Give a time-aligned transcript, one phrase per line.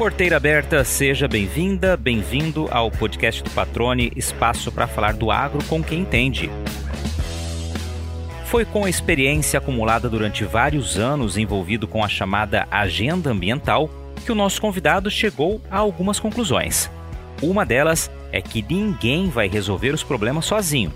[0.00, 5.82] Porteira aberta, seja bem-vinda, bem-vindo ao podcast do Patrone, espaço para falar do agro com
[5.82, 6.50] quem entende.
[8.46, 13.90] Foi com a experiência acumulada durante vários anos envolvido com a chamada agenda ambiental
[14.24, 16.90] que o nosso convidado chegou a algumas conclusões.
[17.42, 20.94] Uma delas é que ninguém vai resolver os problemas sozinho.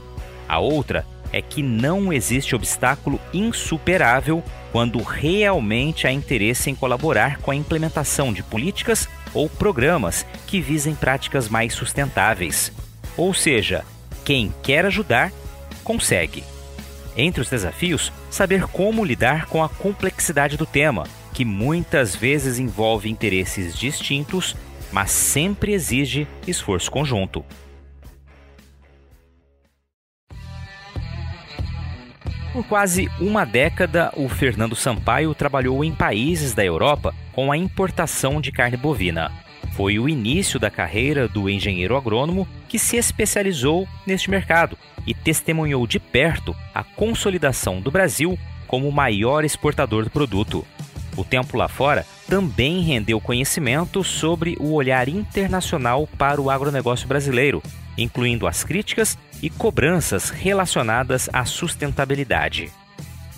[0.48, 4.42] A outra é que não existe obstáculo insuperável
[4.74, 10.96] quando realmente há interesse em colaborar com a implementação de políticas ou programas que visem
[10.96, 12.72] práticas mais sustentáveis.
[13.16, 13.84] Ou seja,
[14.24, 15.32] quem quer ajudar,
[15.84, 16.42] consegue.
[17.16, 23.08] Entre os desafios, saber como lidar com a complexidade do tema, que muitas vezes envolve
[23.08, 24.56] interesses distintos,
[24.90, 27.44] mas sempre exige esforço conjunto.
[32.54, 38.40] Por quase uma década, o Fernando Sampaio trabalhou em países da Europa com a importação
[38.40, 39.32] de carne bovina.
[39.72, 45.84] Foi o início da carreira do engenheiro agrônomo que se especializou neste mercado e testemunhou
[45.84, 50.64] de perto a consolidação do Brasil como o maior exportador do produto.
[51.16, 57.60] O tempo lá fora também rendeu conhecimento sobre o olhar internacional para o agronegócio brasileiro,
[57.96, 62.70] incluindo as críticas e cobranças relacionadas à sustentabilidade.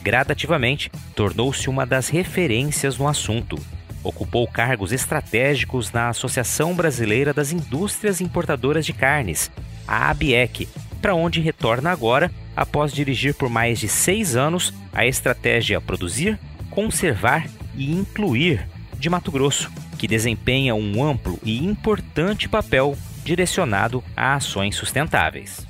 [0.03, 3.59] Gradativamente, tornou-se uma das referências no assunto.
[4.05, 9.51] Ocupou cargos estratégicos na Associação Brasileira das Indústrias Importadoras de Carnes,
[9.87, 10.69] a ABEC,
[11.03, 16.39] para onde retorna agora após dirigir por mais de seis anos a estratégia Produzir,
[16.71, 18.67] Conservar e Incluir
[18.99, 22.97] de Mato Grosso, que desempenha um amplo e importante papel
[23.27, 25.67] direcionado a ações sustentáveis.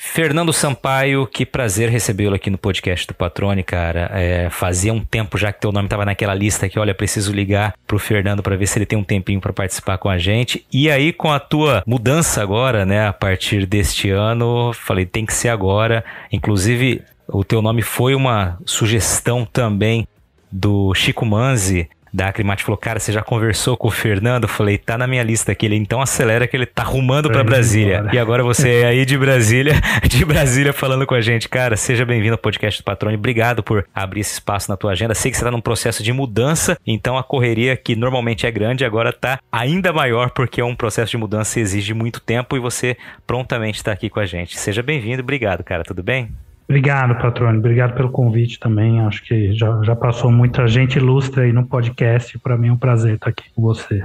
[0.00, 4.08] Fernando Sampaio, que prazer recebê-lo aqui no podcast do Patrone, cara.
[4.14, 7.74] É, fazia um tempo já que teu nome estava naquela lista que, olha, preciso ligar
[7.84, 10.64] pro Fernando para ver se ele tem um tempinho para participar com a gente.
[10.72, 15.34] E aí, com a tua mudança agora, né, a partir deste ano, falei, tem que
[15.34, 16.04] ser agora.
[16.30, 20.06] Inclusive, o teu nome foi uma sugestão também
[20.50, 21.88] do Chico Manzi,
[22.18, 24.42] da Aclimate falou, cara, você já conversou com o Fernando?
[24.42, 27.44] Eu falei, tá na minha lista aqui, ele então acelera que ele tá rumando para
[27.44, 28.10] Brasília.
[28.12, 31.48] E agora você é aí de Brasília, de Brasília falando com a gente.
[31.48, 33.14] Cara, seja bem-vindo ao podcast do Patrone.
[33.14, 35.14] Obrigado por abrir esse espaço na tua agenda.
[35.14, 38.84] Sei que você tá num processo de mudança, então a correria que normalmente é grande
[38.84, 42.60] agora tá ainda maior porque é um processo de mudança que exige muito tempo e
[42.60, 42.96] você
[43.28, 44.58] prontamente está aqui com a gente.
[44.58, 45.22] Seja bem-vindo.
[45.22, 45.84] Obrigado, cara.
[45.84, 46.28] Tudo bem?
[46.68, 47.58] Obrigado, patrônio.
[47.58, 49.00] Obrigado pelo convite também.
[49.00, 52.38] Acho que já, já passou muita gente ilustre aí no podcast.
[52.38, 54.04] Para mim é um prazer estar aqui com você.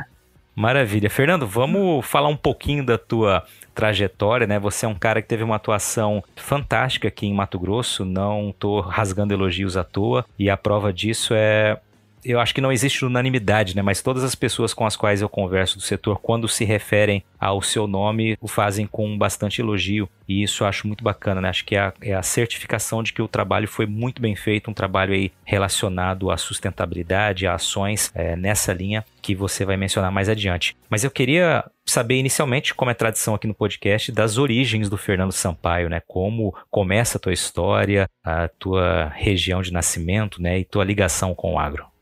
[0.56, 1.10] Maravilha.
[1.10, 3.44] Fernando, vamos falar um pouquinho da tua
[3.76, 4.60] trajetória, né?
[4.60, 8.80] Você é um cara que teve uma atuação fantástica aqui em Mato Grosso, não estou
[8.80, 11.80] rasgando elogios à toa, e a prova disso é
[12.24, 13.82] eu acho que não existe unanimidade, né?
[13.82, 17.62] Mas todas as pessoas com as quais eu converso do setor, quando se referem ao
[17.62, 20.10] seu nome, o fazem com bastante elogio.
[20.28, 21.50] E isso eu acho muito bacana, né?
[21.50, 24.72] Acho que é a, é a certificação de que o trabalho foi muito bem feito,
[24.72, 30.12] um trabalho aí relacionado à sustentabilidade, a ações é, nessa linha que você vai mencionar
[30.12, 30.76] mais adiante.
[30.90, 35.32] Mas eu queria saber inicialmente, como é tradição aqui no podcast, das origens do Fernando
[35.32, 36.02] Sampaio, né?
[36.08, 40.60] Como começa a tua história, a tua região de nascimento, né?
[40.60, 41.93] E tua ligação com o agro.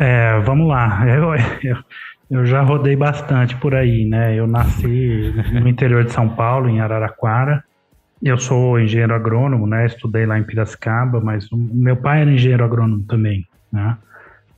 [0.00, 1.06] É, vamos lá.
[1.06, 1.76] Eu, eu,
[2.30, 4.34] eu, já rodei bastante por aí, né?
[4.34, 7.62] Eu nasci no interior de São Paulo, em Araraquara.
[8.22, 9.84] Eu sou engenheiro agrônomo, né?
[9.84, 13.98] Estudei lá em Piracicaba, mas o meu pai era engenheiro agrônomo também, né?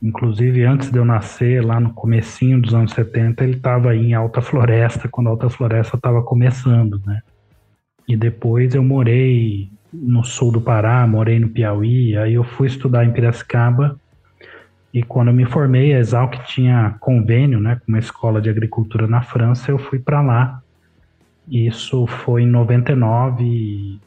[0.01, 4.41] Inclusive, antes de eu nascer, lá no comecinho dos anos 70, ele estava em Alta
[4.41, 7.21] Floresta, quando a Alta Floresta estava começando, né?
[8.07, 13.03] E depois eu morei no sul do Pará, morei no Piauí, aí eu fui estudar
[13.03, 13.97] em Piracicaba
[14.93, 19.07] e quando eu me formei, a Exalc tinha convênio né, com uma escola de agricultura
[19.07, 20.61] na França, eu fui para lá.
[21.49, 23.99] Isso foi em 99 e,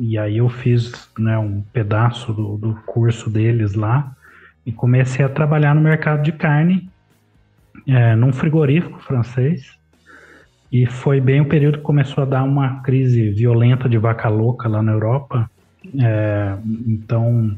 [0.00, 4.14] e aí eu fiz né, um pedaço do, do curso deles lá
[4.66, 6.90] e comecei a trabalhar no mercado de carne,
[7.88, 9.72] é, num frigorífico francês.
[10.70, 14.68] E foi bem o período que começou a dar uma crise violenta de vaca louca
[14.68, 15.50] lá na Europa.
[15.98, 17.56] É, então,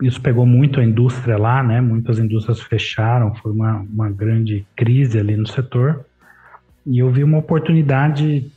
[0.00, 1.80] isso pegou muito a indústria lá, né?
[1.80, 6.04] Muitas indústrias fecharam, foi uma, uma grande crise ali no setor.
[6.86, 8.50] E eu vi uma oportunidade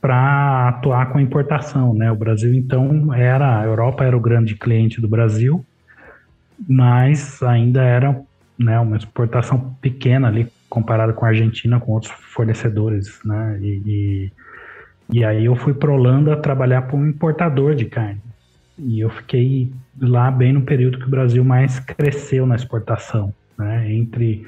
[0.00, 2.10] para atuar com a importação, né?
[2.12, 5.64] O Brasil então era, a Europa era o grande cliente do Brasil,
[6.68, 8.20] mas ainda era,
[8.58, 13.58] né, uma exportação pequena ali comparada com a Argentina, com outros fornecedores, né?
[13.62, 14.32] E, e,
[15.10, 18.20] e aí eu fui para Holanda trabalhar para um importador de carne.
[18.78, 23.32] E eu fiquei lá bem no período que o Brasil mais cresceu na exportação.
[23.56, 23.92] Né?
[23.92, 24.46] Entre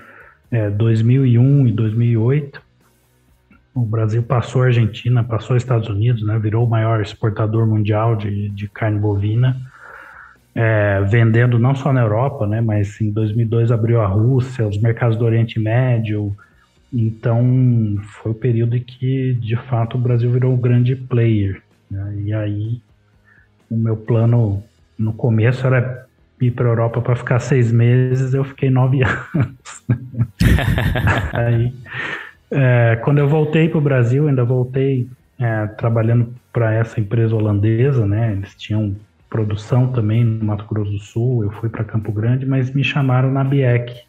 [0.50, 2.60] é, 2001 e 2008,
[3.74, 6.38] o Brasil passou a Argentina, passou os Estados Unidos, né?
[6.38, 9.56] virou o maior exportador mundial de, de carne bovina,
[10.54, 12.60] é, vendendo não só na Europa, né?
[12.60, 16.34] mas em 2002 abriu a Rússia, os mercados do Oriente Médio,
[16.92, 21.62] então foi o período em que, de fato, o Brasil virou um grande player.
[21.90, 22.22] Né?
[22.24, 22.80] E aí,
[23.70, 24.62] o meu plano
[24.98, 26.06] no começo era
[26.40, 29.84] ir para a Europa para ficar seis meses, eu fiquei nove anos.
[31.32, 31.74] aí,
[32.50, 35.08] é, quando eu voltei para o Brasil, ainda voltei
[35.38, 38.32] é, trabalhando para essa empresa holandesa, né?
[38.32, 38.96] Eles tinham
[39.28, 41.44] produção também no Mato Grosso do Sul.
[41.44, 44.06] Eu fui para Campo Grande, mas me chamaram na BIEC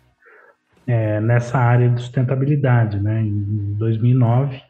[0.86, 3.22] é, nessa área de sustentabilidade, né?
[3.22, 4.62] Em 2009.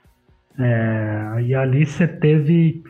[0.60, 2.84] É, e ali você teve,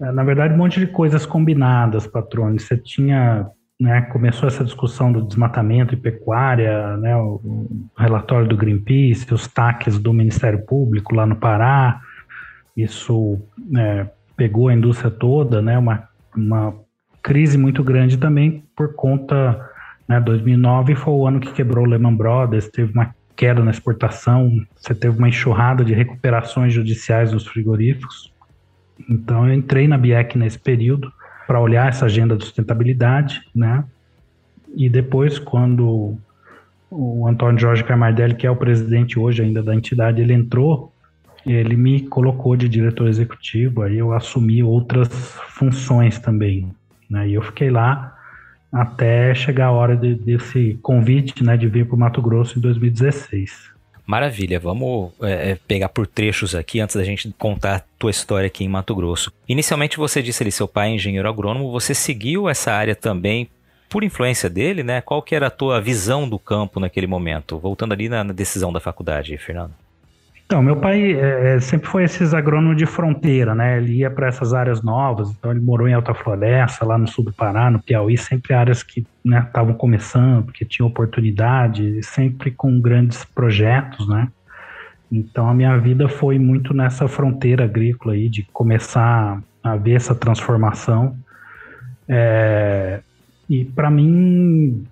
[0.00, 2.58] na verdade, um monte de coisas combinadas, patrone.
[2.58, 3.50] Você tinha
[3.80, 9.48] né, começou essa discussão do desmatamento e pecuária, né, o, o, relatório do Greenpeace, os
[9.48, 11.98] taques do Ministério Público lá no Pará,
[12.76, 13.40] isso
[13.74, 14.06] é,
[14.36, 16.06] pegou a indústria toda, né, uma,
[16.36, 16.74] uma
[17.22, 19.66] crise muito grande também por conta,
[20.06, 24.52] né, 2009 foi o ano que quebrou o Lehman Brothers, teve uma queda na exportação,
[24.76, 28.29] você teve uma enxurrada de recuperações judiciais dos frigoríficos,
[29.08, 31.12] então eu entrei na BIEC nesse período,
[31.46, 33.84] para olhar essa agenda de sustentabilidade, né?
[34.74, 36.16] E depois, quando
[36.88, 40.92] o Antônio Jorge Camardelli, que é o presidente hoje ainda da entidade, ele entrou,
[41.44, 45.08] ele me colocou de diretor executivo, aí eu assumi outras
[45.48, 46.72] funções também,
[47.08, 47.28] né?
[47.28, 48.16] E eu fiquei lá
[48.72, 52.62] até chegar a hora de, desse convite, né, de vir para o Mato Grosso em
[52.62, 53.70] 2016.
[54.10, 58.48] Maravilha, vamos é, é, pegar por trechos aqui antes da gente contar a tua história
[58.48, 59.32] aqui em Mato Grosso.
[59.48, 63.48] Inicialmente você disse ali, seu pai é engenheiro agrônomo, você seguiu essa área também
[63.88, 65.00] por influência dele, né?
[65.00, 67.56] Qual que era a tua visão do campo naquele momento?
[67.56, 69.74] Voltando ali na, na decisão da faculdade, Fernando.
[70.50, 73.76] Então, meu pai é, sempre foi esses agrônomos de fronteira, né?
[73.76, 77.24] Ele ia para essas áreas novas, então ele morou em Alta Floresta, lá no sul
[77.24, 82.80] do Pará, no Piauí, sempre áreas que estavam né, começando, que tinham oportunidade, sempre com
[82.80, 84.26] grandes projetos, né?
[85.12, 90.16] Então a minha vida foi muito nessa fronteira agrícola aí, de começar a ver essa
[90.16, 91.16] transformação.
[92.08, 93.02] É,
[93.48, 94.84] e para mim,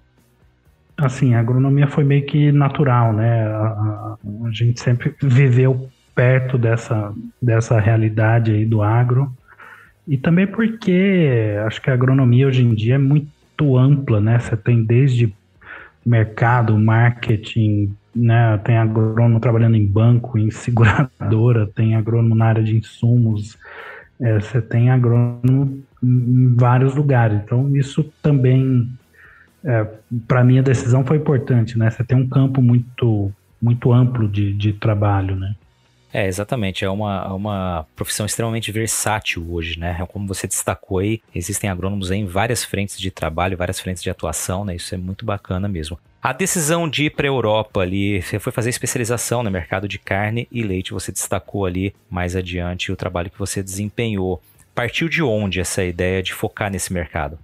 [0.99, 3.47] assim, a agronomia foi meio que natural, né?
[3.47, 4.17] A, a,
[4.47, 9.33] a, gente sempre viveu perto dessa, dessa realidade aí do agro.
[10.07, 14.39] E também porque acho que a agronomia hoje em dia é muito ampla, né?
[14.39, 15.33] Você tem desde
[16.05, 18.59] mercado, marketing, né?
[18.65, 23.57] Tem agrônomo trabalhando em banco, em seguradora, tem agrônomo na área de insumos,
[24.21, 27.41] é, você tem agrônomo em vários lugares.
[27.45, 28.89] Então, isso também
[29.65, 29.87] é,
[30.27, 31.91] para mim a decisão foi importante, né?
[31.91, 35.55] Você tem um campo muito muito amplo de, de trabalho, né?
[36.13, 36.85] É, exatamente.
[36.85, 39.99] É uma, é uma profissão extremamente versátil hoje, né?
[40.09, 44.65] Como você destacou aí, existem agrônomos em várias frentes de trabalho, várias frentes de atuação,
[44.65, 44.77] né?
[44.77, 45.99] Isso é muito bacana mesmo.
[46.23, 49.99] A decisão de ir para a Europa ali, você foi fazer especialização no mercado de
[49.99, 54.43] carne e leite, você destacou ali mais adiante o trabalho que você desempenhou.
[54.75, 57.39] Partiu de onde essa ideia de focar nesse mercado?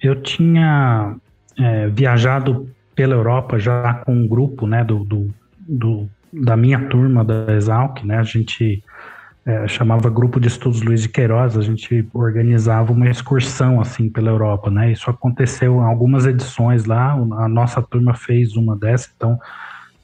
[0.00, 1.16] Eu tinha
[1.58, 7.24] é, viajado pela Europa já com um grupo né, do, do, do da minha turma
[7.24, 8.82] da Exalc, né, a gente
[9.46, 14.30] é, chamava Grupo de Estudos Luiz de Queiroz, a gente organizava uma excursão assim pela
[14.30, 19.38] Europa, né, isso aconteceu em algumas edições lá, a nossa turma fez uma dessa, então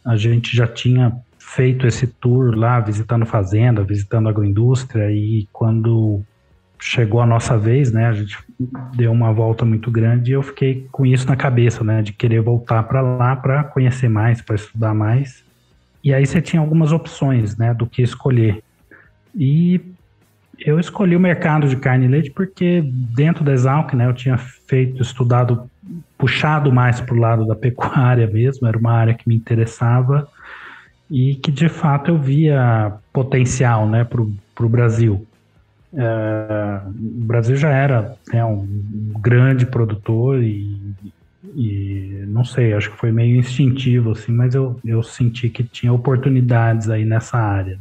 [0.05, 6.23] a gente já tinha feito esse tour lá, visitando fazenda, visitando agroindústria, e quando
[6.85, 8.07] chegou a nossa vez, né?
[8.07, 8.39] A gente
[8.95, 12.03] deu uma volta muito grande e eu fiquei com isso na cabeça, né?
[12.03, 15.43] De querer voltar para lá para conhecer mais, para estudar mais.
[16.05, 17.73] E aí você tinha algumas opções, né?
[17.73, 18.63] Do que escolher.
[19.35, 19.81] E
[20.59, 24.07] eu escolhi o mercado de carne e leite porque dentro da Exalc, né?
[24.07, 25.69] Eu tinha feito, estudado,
[26.19, 28.69] puxado mais para o lado da pecuária mesmo.
[28.69, 30.29] Era uma área que me interessava
[31.11, 34.05] e que de fato eu via potencial, né?
[34.05, 35.27] Para o Brasil.
[35.97, 38.67] É, o Brasil já era né, um
[39.21, 40.77] grande produtor e,
[41.55, 45.93] e, não sei, acho que foi meio instintivo, assim, mas eu, eu senti que tinha
[45.93, 47.79] oportunidades aí nessa área.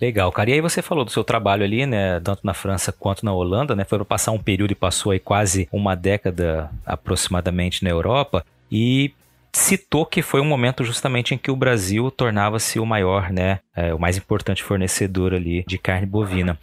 [0.00, 0.48] Legal, cara.
[0.48, 3.76] E aí você falou do seu trabalho ali, né, tanto na França quanto na Holanda,
[3.76, 3.84] né?
[3.84, 9.12] Foi para passar um período e passou aí quase uma década aproximadamente na Europa e
[9.52, 13.92] citou que foi um momento justamente em que o Brasil tornava-se o maior, né, é,
[13.92, 16.58] o mais importante fornecedor ali de carne bovina.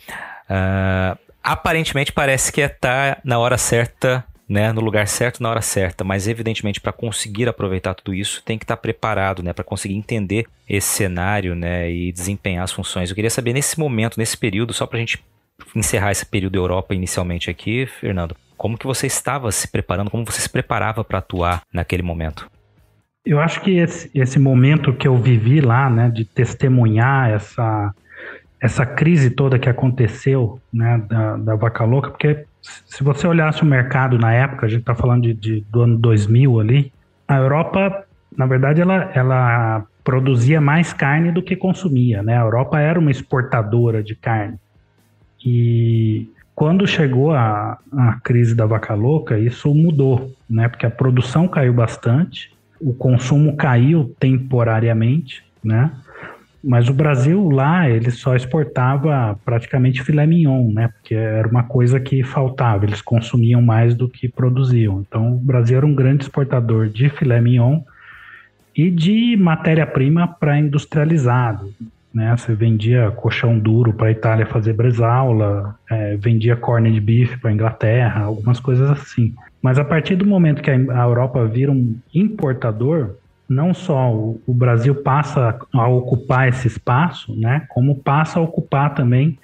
[0.50, 5.50] Uh, aparentemente parece que é estar tá na hora certa né, no lugar certo na
[5.50, 9.51] hora certa, mas evidentemente para conseguir aproveitar tudo isso tem que estar tá preparado, né,
[9.51, 13.10] para conseguir entender esse cenário, né, e desempenhar as funções.
[13.10, 15.22] Eu queria saber nesse momento, nesse período, só para a gente
[15.75, 20.42] encerrar esse período Europa inicialmente aqui, Fernando, como que você estava se preparando, como você
[20.42, 22.50] se preparava para atuar naquele momento?
[23.25, 27.94] Eu acho que esse, esse momento que eu vivi lá, né, de testemunhar essa
[28.60, 33.66] essa crise toda que aconteceu, né, da, da vaca louca, porque se você olhasse o
[33.66, 36.94] mercado na época, a gente está falando de, de, do ano 2000 ali,
[37.28, 42.38] a Europa, na verdade, ela, ela produzia mais carne do que consumia, né?
[42.38, 44.58] A Europa era uma exportadora de carne.
[45.46, 50.68] E quando chegou a, a crise da vaca louca, isso mudou, né?
[50.68, 55.92] Porque a produção caiu bastante, o consumo caiu temporariamente, né?
[56.64, 60.88] Mas o Brasil lá, ele só exportava praticamente filé mignon, né?
[60.90, 65.04] Porque era uma coisa que faltava, eles consumiam mais do que produziam.
[65.08, 67.82] Então, o Brasil era um grande exportador de filé mignon
[68.76, 71.74] e de matéria-prima para industrializado.
[72.14, 72.36] Né?
[72.36, 77.54] Você vendia colchão duro para a Itália fazer bresaula, é, vendia corned beef para a
[77.54, 79.34] Inglaterra, algumas coisas assim.
[79.62, 83.16] Mas a partir do momento que a Europa vira um importador,
[83.50, 88.94] não só o, o Brasil passa a ocupar esse espaço, né, como passa a ocupar
[88.94, 89.38] também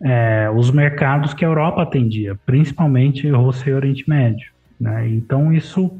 [0.00, 4.50] é, os mercados que a Europa atendia, principalmente Rússia e Oriente Médio.
[4.80, 5.08] Né?
[5.08, 5.90] Então isso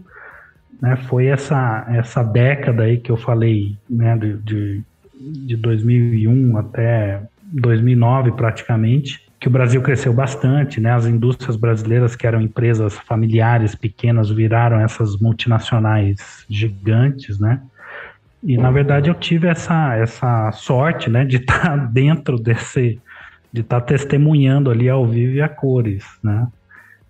[0.81, 4.83] né, foi essa, essa década aí que eu falei, né, de, de,
[5.15, 7.23] de 2001 até
[7.53, 10.93] 2009 praticamente, que o Brasil cresceu bastante, né?
[10.93, 17.61] As indústrias brasileiras, que eram empresas familiares pequenas, viraram essas multinacionais gigantes, né?
[18.41, 23.01] E na verdade eu tive essa, essa sorte, né, de estar tá dentro desse,
[23.53, 26.47] de estar tá testemunhando ali ao vivo e a cores, né?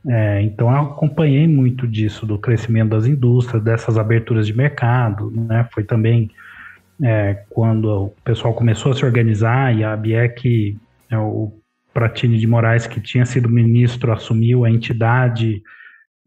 [0.08, 5.68] É, então eu acompanhei muito disso, do crescimento das indústrias, dessas aberturas de mercado, né?
[5.70, 6.30] Foi também
[7.02, 10.78] é, quando o pessoal começou a se organizar e a BIEC,
[11.10, 11.52] é, o
[11.92, 15.62] Pratini de Moraes, que tinha sido ministro, assumiu a entidade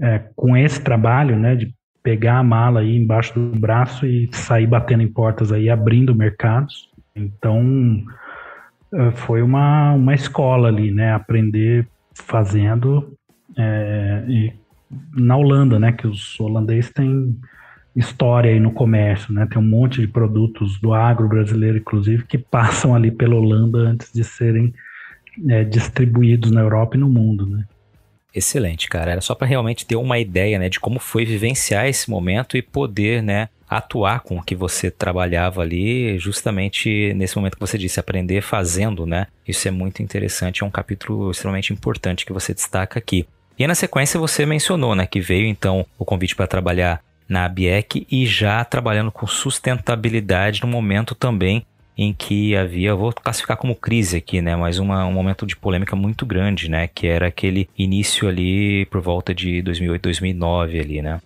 [0.02, 4.68] é, com esse trabalho, né, de pegar a mala aí embaixo do braço e sair
[4.68, 6.90] batendo em portas aí, abrindo mercados.
[7.16, 8.04] Então,
[8.94, 13.16] é, foi uma, uma escola ali, né, aprender fazendo
[13.58, 14.54] é, e
[15.14, 17.36] na Holanda, né, que os holandeses têm
[17.96, 22.38] história aí no comércio, né, tem um monte de produtos do agro brasileiro, inclusive, que
[22.38, 24.74] passam ali pela Holanda antes de serem
[25.50, 27.65] é, distribuídos na Europa e no mundo, né?
[28.34, 29.12] Excelente, cara.
[29.12, 32.62] Era só para realmente ter uma ideia, né, de como foi vivenciar esse momento e
[32.62, 37.98] poder, né, atuar com o que você trabalhava ali, justamente nesse momento que você disse,
[37.98, 39.27] aprender fazendo, né?
[39.48, 43.25] Isso é muito interessante, é um capítulo extremamente importante que você destaca aqui.
[43.58, 48.06] E na sequência você mencionou, né, que veio então o convite para trabalhar na ABIEC
[48.12, 51.65] e já trabalhando com sustentabilidade no momento também
[51.98, 55.96] em que havia, vou classificar como crise aqui, né, mas uma, um momento de polêmica
[55.96, 61.20] muito grande, né, que era aquele início ali por volta de 2008, 2009 ali, né.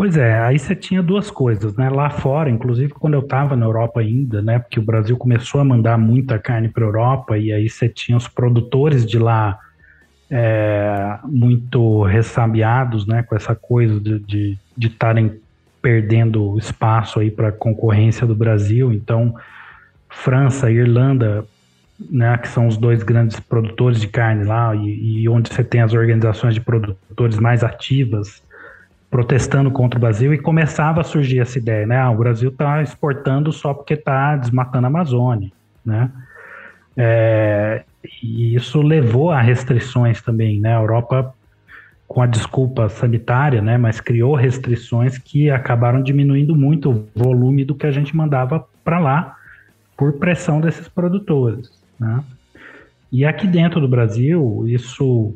[0.00, 1.90] Pois é, aí você tinha duas coisas, né?
[1.90, 4.58] Lá fora, inclusive quando eu estava na Europa ainda, né?
[4.58, 8.16] Porque o Brasil começou a mandar muita carne para a Europa e aí você tinha
[8.16, 9.58] os produtores de lá
[10.30, 13.22] é, muito ressabiados, né?
[13.22, 15.40] Com essa coisa de estarem de, de
[15.82, 18.94] perdendo espaço aí para a concorrência do Brasil.
[18.94, 19.34] Então,
[20.10, 21.44] França Irlanda,
[22.10, 25.80] né, que são os dois grandes produtores de carne lá, e, e, onde você tem
[25.80, 28.42] as organizações de produtores mais ativas
[29.10, 31.98] protestando contra o Brasil, e começava a surgir essa ideia, né?
[31.98, 35.50] Ah, o Brasil está exportando só porque está desmatando a Amazônia,
[35.84, 36.10] né?
[36.96, 37.82] É,
[38.22, 40.76] e isso levou a restrições também, né?
[40.76, 41.34] A Europa,
[42.06, 43.76] com a desculpa sanitária, né?
[43.76, 49.00] Mas criou restrições que acabaram diminuindo muito o volume do que a gente mandava para
[49.00, 49.36] lá,
[50.00, 51.70] por pressão desses produtores.
[51.98, 52.24] Né?
[53.12, 55.34] E aqui dentro do Brasil, isso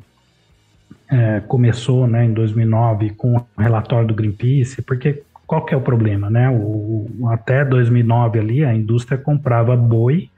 [1.06, 5.82] é, começou né, em 2009 com o relatório do Greenpeace, porque qual que é o
[5.82, 6.30] problema?
[6.30, 6.48] Né?
[6.48, 10.30] O, até 2009 ali, a indústria comprava boi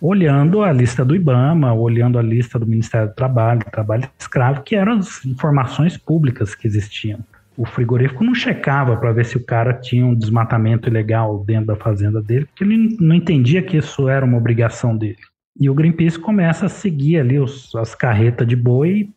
[0.00, 4.76] olhando a lista do IBAMA, olhando a lista do Ministério do Trabalho, trabalho escravo, que
[4.76, 7.18] eram as informações públicas que existiam
[7.56, 11.76] o frigorífico não checava para ver se o cara tinha um desmatamento ilegal dentro da
[11.76, 15.18] fazenda dele, porque ele não entendia que isso era uma obrigação dele.
[15.58, 19.08] E o Greenpeace começa a seguir ali os, as carretas de boi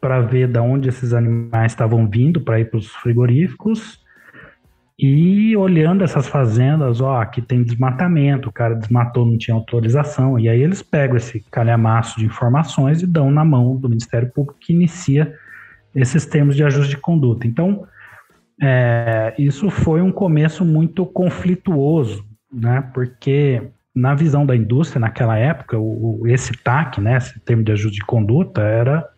[0.00, 4.02] para ver de onde esses animais estavam vindo para ir para os frigoríficos
[4.98, 10.48] e olhando essas fazendas, ó, aqui tem desmatamento, o cara desmatou, não tinha autorização, e
[10.48, 14.72] aí eles pegam esse calhamaço de informações e dão na mão do Ministério Público que
[14.72, 15.34] inicia
[15.94, 17.46] esses termos de ajuste de conduta.
[17.46, 17.86] Então,
[18.60, 22.82] é, isso foi um começo muito conflituoso, né?
[22.92, 23.62] Porque
[23.94, 28.04] na visão da indústria naquela época, o, esse TAC, né, esse termo de ajuste de
[28.04, 29.08] conduta, era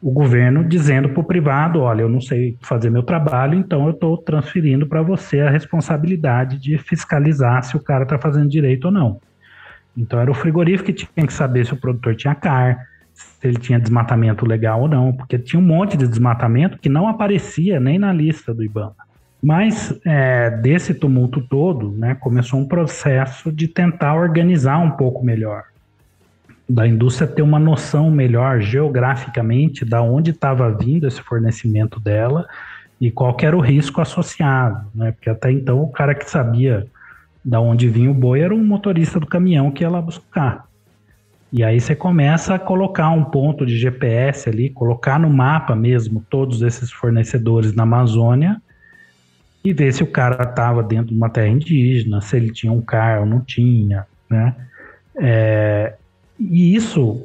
[0.00, 3.90] o governo dizendo para o privado, olha, eu não sei fazer meu trabalho, então eu
[3.90, 8.92] estou transferindo para você a responsabilidade de fiscalizar se o cara está fazendo direito ou
[8.92, 9.20] não.
[9.96, 13.58] Então era o frigorífico que tinha que saber se o produtor tinha CAR, se ele
[13.58, 17.98] tinha desmatamento legal ou não, porque tinha um monte de desmatamento que não aparecia nem
[17.98, 18.94] na lista do IBAMA.
[19.42, 25.64] Mas é, desse tumulto todo, né, começou um processo de tentar organizar um pouco melhor,
[26.68, 32.46] da indústria ter uma noção melhor geograficamente da onde estava vindo esse fornecimento dela
[33.00, 35.12] e qual era o risco associado, né?
[35.12, 36.86] Porque até então o cara que sabia
[37.44, 40.65] da onde vinha o boi era um motorista do caminhão que ia lá buscar.
[41.52, 46.24] E aí você começa a colocar um ponto de GPS ali, colocar no mapa mesmo
[46.28, 48.60] todos esses fornecedores na Amazônia
[49.64, 52.80] e ver se o cara estava dentro de uma terra indígena, se ele tinha um
[52.80, 54.54] carro ou não tinha, né?
[55.18, 55.94] É,
[56.38, 57.24] e isso,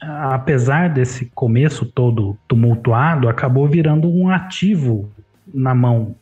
[0.00, 5.10] apesar desse começo todo tumultuado, acabou virando um ativo
[5.52, 6.14] na mão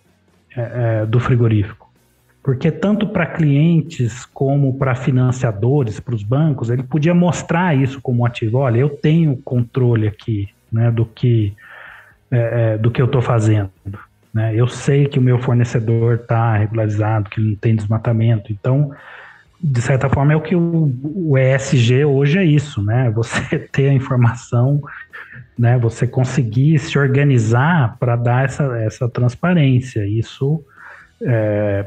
[0.57, 1.90] é, é do frigorífico.
[2.43, 8.25] Porque tanto para clientes como para financiadores, para os bancos, ele podia mostrar isso como
[8.25, 8.59] ativo.
[8.59, 11.55] Olha, eu tenho controle aqui né, do, que,
[12.31, 13.71] é, é do que eu estou fazendo.
[14.33, 14.55] Né?
[14.55, 18.51] Eu sei que o meu fornecedor está regularizado, que não tem desmatamento.
[18.53, 18.93] Então,
[19.63, 23.11] de certa forma, é o que o, o ESG hoje é isso, né?
[23.15, 24.81] Você ter a informação,
[25.59, 25.77] né?
[25.79, 30.07] Você conseguir se organizar para dar essa, essa transparência.
[30.07, 30.65] Isso,
[31.23, 31.87] é,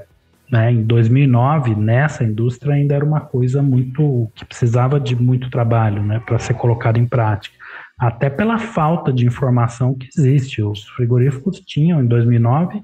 [0.53, 6.03] né, em 2009, nessa indústria ainda era uma coisa muito que precisava de muito trabalho,
[6.03, 7.57] né, para ser colocado em prática.
[7.97, 10.61] Até pela falta de informação que existe.
[10.61, 12.83] Os frigoríficos tinham em 2009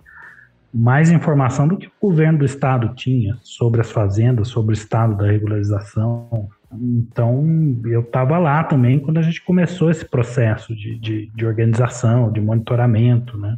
[0.73, 5.15] mais informação do que o governo do estado tinha sobre as fazendas, sobre o estado
[5.15, 6.49] da regularização.
[6.71, 7.43] Então,
[7.85, 12.39] eu estava lá também quando a gente começou esse processo de, de, de, organização, de
[12.41, 13.57] monitoramento, né?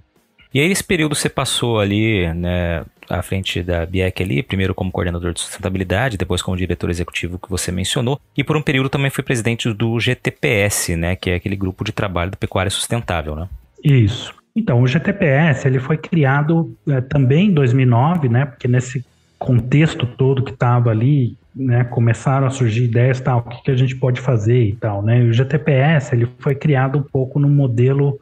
[0.54, 4.92] E aí, esse período você passou ali, né, à frente da BIEC ali, primeiro como
[4.92, 9.10] coordenador de sustentabilidade, depois como diretor executivo que você mencionou, e por um período também
[9.10, 13.48] foi presidente do GTPS, né, que é aquele grupo de trabalho da pecuária sustentável, né?
[13.84, 14.34] Isso.
[14.56, 18.46] Então, o GTPS ele foi criado é, também em 2009, né?
[18.46, 19.06] Porque nesse
[19.40, 23.76] contexto todo que estava ali, né, começaram a surgir ideias, tal, o que, que a
[23.76, 25.20] gente pode fazer e tal, né?
[25.20, 28.20] E o GTPS ele foi criado um pouco no modelo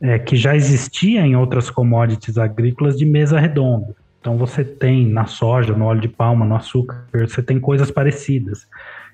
[0.00, 3.94] é, que já existia em outras commodities agrícolas de mesa redonda.
[4.20, 8.66] Então você tem na soja, no óleo de palma, no açúcar, você tem coisas parecidas.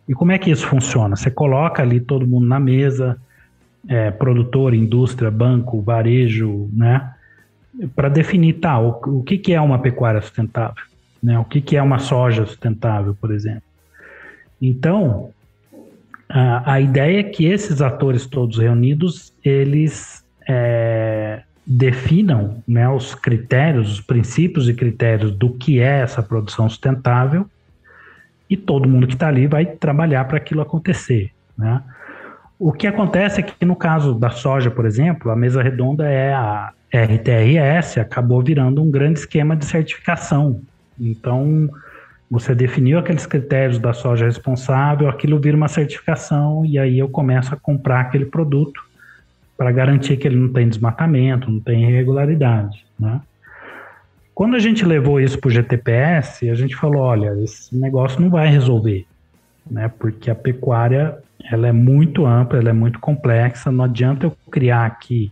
[0.08, 1.16] E como é que isso funciona?
[1.16, 3.16] Você coloca ali todo mundo na mesa,
[3.88, 7.12] é, produtor, indústria, banco, varejo, né?
[7.94, 10.82] Para definir, tá, o, o que, que é uma pecuária sustentável,
[11.22, 11.38] né?
[11.38, 13.62] O que, que é uma soja sustentável, por exemplo.
[14.60, 15.30] Então,
[16.28, 23.92] a, a ideia é que esses atores todos reunidos, eles é, definam né, os critérios,
[23.92, 27.48] os princípios e critérios do que é essa produção sustentável
[28.48, 31.83] e todo mundo que está ali vai trabalhar para aquilo acontecer, né?
[32.59, 36.35] O que acontece é que no caso da soja, por exemplo, a mesa redonda é
[36.35, 40.61] a RTRS, acabou virando um grande esquema de certificação.
[41.00, 41.70] Então,
[42.31, 47.55] você definiu aqueles critérios da soja responsável, aquilo vira uma certificação e aí eu começo
[47.55, 48.83] a comprar aquele produto
[49.60, 53.20] para garantir que ele não tem desmatamento, não tem irregularidade, né?
[54.34, 58.30] Quando a gente levou isso para o GTPS, a gente falou, olha, esse negócio não
[58.30, 59.04] vai resolver,
[59.70, 59.92] né?
[59.98, 61.18] Porque a pecuária
[61.52, 63.70] ela é muito ampla, ela é muito complexa.
[63.70, 65.30] Não adianta eu criar aqui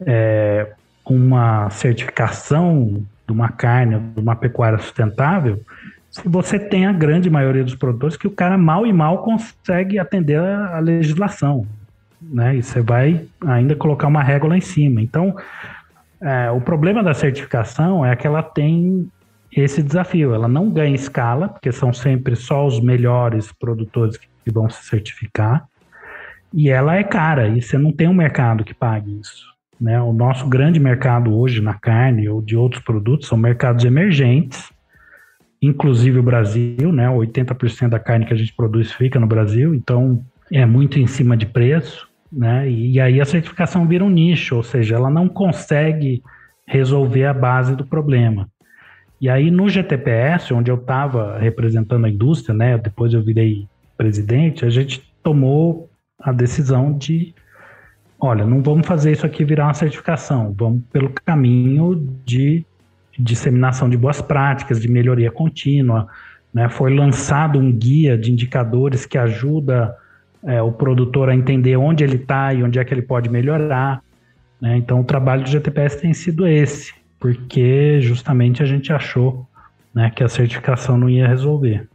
[0.00, 0.72] é,
[1.08, 5.62] uma certificação de uma carne, de uma pecuária sustentável,
[6.10, 10.00] se você tem a grande maioria dos produtores que o cara mal e mal consegue
[10.00, 11.64] atender a, legislação,
[12.30, 12.56] né?
[12.56, 15.00] E você vai ainda colocar uma régua lá em cima.
[15.00, 15.36] Então,
[16.20, 19.08] é, o problema da certificação é que ela tem
[19.54, 20.34] esse desafio.
[20.34, 25.66] Ela não ganha escala, porque são sempre só os melhores produtores que vão se certificar.
[26.52, 29.46] E ela é cara, e você não tem um mercado que pague isso.
[29.80, 30.00] Né?
[30.00, 34.70] O nosso grande mercado hoje na carne ou de outros produtos são mercados emergentes,
[35.60, 37.08] inclusive o Brasil, né?
[37.08, 41.36] 80% da carne que a gente produz fica no Brasil, então é muito em cima
[41.36, 42.68] de preço, né?
[42.68, 46.22] E, e aí a certificação vira um nicho, ou seja, ela não consegue
[46.66, 48.48] resolver a base do problema.
[49.20, 52.76] E aí no GTPS, onde eu estava representando a indústria, né?
[52.76, 57.34] Depois eu virei presidente, a gente tomou a decisão de
[58.18, 62.64] olha, não vamos fazer isso aqui virar uma certificação, vamos pelo caminho de
[63.18, 66.08] disseminação de boas práticas, de melhoria contínua.
[66.52, 66.68] Né?
[66.68, 69.94] Foi lançado um guia de indicadores que ajuda
[70.46, 74.00] é, o produtor a entender onde ele está e onde é que ele pode melhorar.
[74.60, 74.76] Né?
[74.76, 79.46] Então, o trabalho do GTPS tem sido esse, porque justamente a gente achou
[79.92, 81.88] né, que a certificação não ia resolver.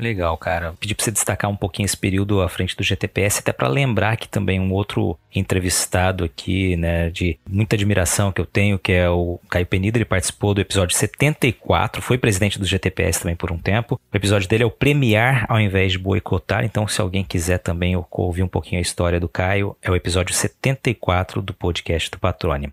[0.00, 0.74] Legal, cara.
[0.80, 4.16] Pedi para você destacar um pouquinho esse período à frente do GTPS, até para lembrar
[4.16, 9.08] que também um outro entrevistado aqui, né, de muita admiração que eu tenho, que é
[9.08, 13.58] o Caio Penida, ele participou do episódio 74, foi presidente do GTPS também por um
[13.58, 14.00] tempo.
[14.12, 17.94] O episódio dele é o premiar ao invés de boicotar, então se alguém quiser também
[18.10, 22.72] ouvir um pouquinho a história do Caio, é o episódio 74 do podcast do Patrônio.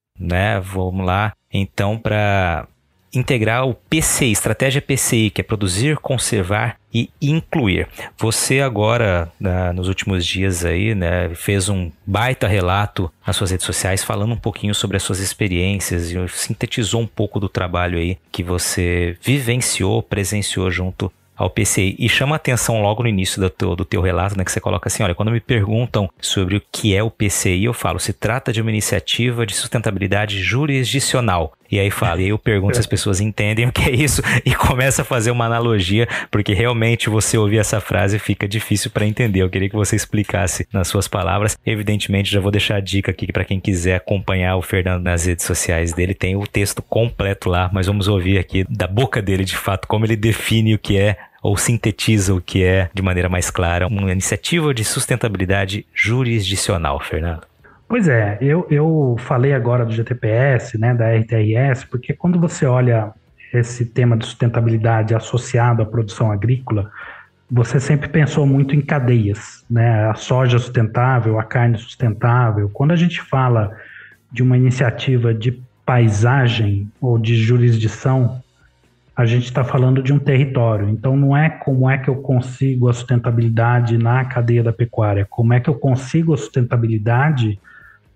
[0.19, 0.59] né?
[0.59, 2.67] Vamos lá, então, para
[3.13, 7.87] integrar o PCI, estratégia PCI, que é produzir, conservar e incluir.
[8.17, 9.29] Você agora,
[9.75, 14.37] nos últimos dias aí, né, fez um baita relato nas suas redes sociais falando um
[14.37, 20.01] pouquinho sobre as suas experiências e sintetizou um pouco do trabalho aí que você vivenciou,
[20.01, 21.95] presenciou junto ao PCI.
[21.97, 24.87] E chama atenção logo no início do teu, do teu relato, né, que você coloca
[24.87, 28.53] assim, olha, quando me perguntam sobre o que é o PCI, eu falo, se trata
[28.53, 31.53] de uma iniciativa de sustentabilidade jurisdicional.
[31.71, 34.21] E aí fala, e aí eu pergunto se as pessoas entendem o que é isso
[34.45, 39.07] e começa a fazer uma analogia, porque realmente você ouvir essa frase fica difícil para
[39.07, 39.41] entender.
[39.41, 41.57] Eu queria que você explicasse nas suas palavras.
[41.65, 45.45] Evidentemente, já vou deixar a dica aqui para quem quiser acompanhar o Fernando nas redes
[45.45, 49.55] sociais dele, tem o texto completo lá, mas vamos ouvir aqui da boca dele de
[49.55, 53.49] fato como ele define o que é ou sintetiza o que é de maneira mais
[53.49, 57.41] clara uma iniciativa de sustentabilidade jurisdicional, Fernando.
[57.87, 63.11] Pois é, eu, eu falei agora do GTPS, né, da RTRS, porque quando você olha
[63.53, 66.89] esse tema de sustentabilidade associado à produção agrícola,
[67.49, 70.09] você sempre pensou muito em cadeias, né?
[70.09, 72.69] A soja sustentável, a carne sustentável.
[72.69, 73.75] Quando a gente fala
[74.31, 78.41] de uma iniciativa de paisagem ou de jurisdição,
[79.21, 80.89] a gente está falando de um território.
[80.89, 85.53] Então, não é como é que eu consigo a sustentabilidade na cadeia da pecuária, como
[85.53, 87.59] é que eu consigo a sustentabilidade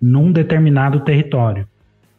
[0.02, 1.66] num determinado território.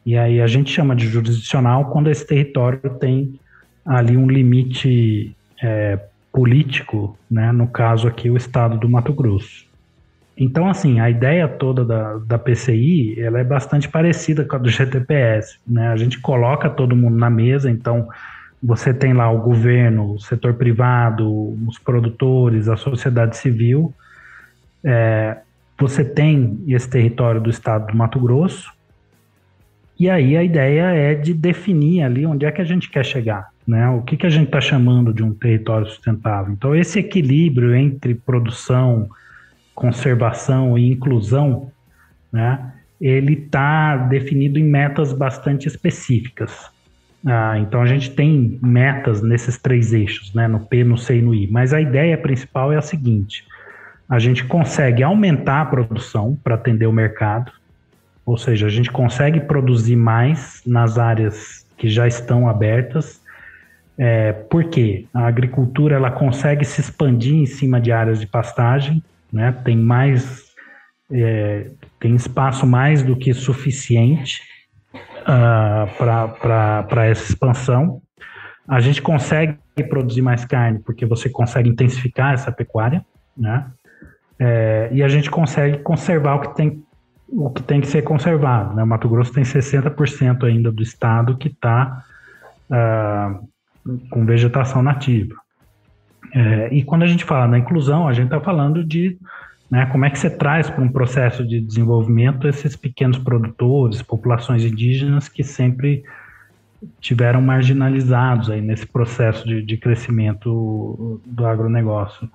[0.06, 3.38] E aí a gente chama de jurisdicional quando esse território tem
[3.86, 6.00] ali um limite é,
[6.32, 7.52] político, né?
[7.52, 9.67] no caso aqui o estado do Mato Grosso.
[10.38, 14.69] Então, assim, a ideia toda da, da PCI, ela é bastante parecida com a do
[14.69, 15.88] GTPS, né?
[15.88, 18.08] A gente coloca todo mundo na mesa, então
[18.61, 21.27] você tem lá o governo, o setor privado,
[21.67, 23.93] os produtores, a sociedade civil,
[24.83, 25.37] é,
[25.77, 28.71] você tem esse território do estado do Mato Grosso,
[29.99, 33.49] e aí a ideia é de definir ali onde é que a gente quer chegar,
[33.67, 33.89] né?
[33.89, 36.53] O que, que a gente está chamando de um território sustentável.
[36.53, 39.09] Então, esse equilíbrio entre produção,
[39.73, 41.71] conservação e inclusão,
[42.31, 42.73] né?
[43.01, 46.69] Ele está definido em metas bastante específicas.
[47.29, 50.47] Ah, então a gente tem metas nesses três eixos, né?
[50.47, 51.45] No P, no C e no I.
[51.51, 53.45] Mas a ideia principal é a seguinte:
[54.07, 57.51] a gente consegue aumentar a produção para atender o mercado,
[58.25, 63.21] ou seja, a gente consegue produzir mais nas áreas que já estão abertas.
[63.99, 69.51] É, porque a agricultura ela consegue se expandir em cima de áreas de pastagem, né?
[69.65, 70.45] tem mais
[71.11, 74.39] é, tem espaço mais do que suficiente
[75.27, 78.01] uh, para essa expansão.
[78.67, 79.57] A gente consegue
[79.89, 83.05] produzir mais carne porque você consegue intensificar essa pecuária,
[83.37, 83.67] né?
[84.39, 86.83] É, e a gente consegue conservar o que tem,
[87.27, 88.75] o que, tem que ser conservado.
[88.75, 88.83] Né?
[88.83, 92.03] O Mato Grosso tem 60% ainda do estado que está
[92.69, 93.39] uh, ah,
[94.11, 95.33] com vegetação nativa.
[96.35, 99.17] É, e quando a gente fala da inclusão, a gente está falando de
[99.69, 104.63] né, como é que você traz para um processo de desenvolvimento esses pequenos produtores, populações
[104.63, 106.03] indígenas que sempre
[107.01, 112.30] tiveram marginalizados aí nesse processo de, de crescimento do agronegócio.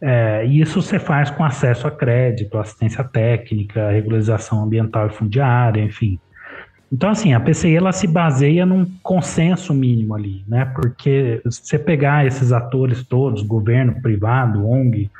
[0.00, 6.18] É, isso você faz com acesso a crédito, assistência técnica, regularização ambiental e fundiária, enfim.
[6.92, 10.64] Então, assim, a PCI ela se baseia num consenso mínimo ali, né?
[10.74, 15.10] Porque se você pegar esses atores todos, governo, privado, ONG,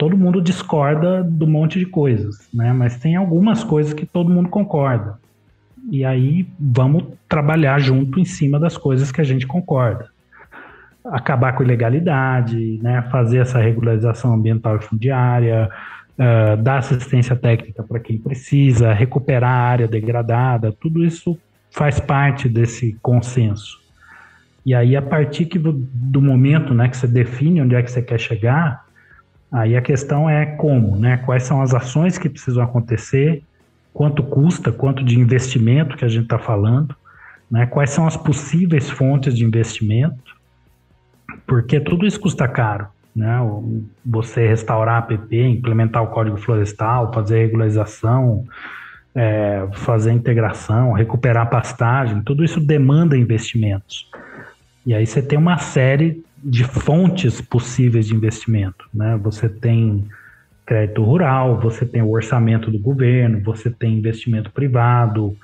[0.00, 2.72] todo mundo discorda do monte de coisas, né?
[2.72, 5.18] Mas tem algumas coisas que todo mundo concorda.
[5.90, 10.08] E aí vamos trabalhar junto em cima das coisas que a gente concorda.
[11.04, 13.02] Acabar com ilegalidade, né?
[13.12, 15.68] Fazer essa regularização ambiental e fundiária,
[16.18, 21.38] uh, dar assistência técnica para quem precisa, recuperar a área degradada, tudo isso
[21.70, 23.78] faz parte desse consenso.
[24.64, 28.00] E aí, a partir que, do momento né, que você define onde é que você
[28.00, 28.88] quer chegar,
[29.50, 31.18] aí a questão é como, né?
[31.18, 33.42] Quais são as ações que precisam acontecer,
[33.92, 36.94] quanto custa, quanto de investimento que a gente está falando,
[37.50, 37.66] né?
[37.66, 40.36] Quais são as possíveis fontes de investimento,
[41.46, 43.38] porque tudo isso custa caro né?
[44.04, 48.46] Você restaurar a APP, implementar o código florestal, fazer regularização,
[49.14, 54.08] é, fazer integração, recuperar pastagem, tudo isso demanda investimentos.
[54.86, 59.18] E aí você tem uma série de fontes possíveis de investimento, né?
[59.22, 60.06] Você tem
[60.64, 65.36] crédito rural, você tem o orçamento do governo, você tem investimento privado,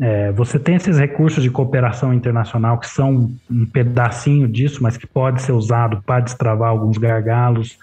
[0.00, 5.06] é, você tem esses recursos de cooperação internacional que são um pedacinho disso, mas que
[5.06, 7.78] pode ser usado para destravar alguns gargalos.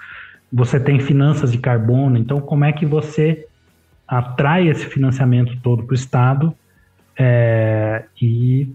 [0.54, 2.18] Você tem finanças de carbono.
[2.18, 3.46] Então, como é que você
[4.08, 6.54] atrai esse financiamento todo para o Estado
[7.18, 8.70] é, e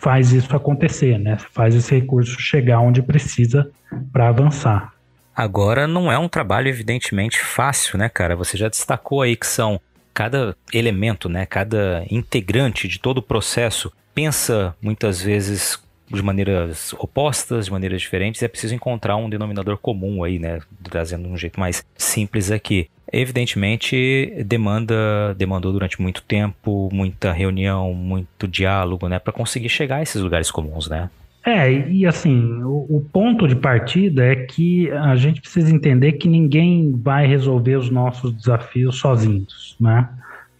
[0.00, 1.38] faz isso acontecer, né?
[1.52, 3.70] Faz esse recurso chegar onde precisa
[4.12, 4.92] para avançar.
[5.34, 8.34] Agora não é um trabalho evidentemente fácil, né, cara?
[8.34, 9.80] Você já destacou aí que são
[10.12, 15.80] cada elemento, né, cada integrante de todo o processo pensa muitas vezes
[16.10, 21.28] de maneiras opostas, de maneiras diferentes, é preciso encontrar um denominador comum aí, né, trazendo
[21.28, 22.90] um jeito mais simples aqui.
[23.12, 30.02] Evidentemente, demanda demandou durante muito tempo, muita reunião, muito diálogo, né, para conseguir chegar a
[30.02, 31.08] esses lugares comuns, né?
[31.46, 36.28] É, e assim, o, o, ponto de partida é que a gente precisa entender que
[36.28, 40.08] ninguém vai resolver os nossos desafios sozinhos, né?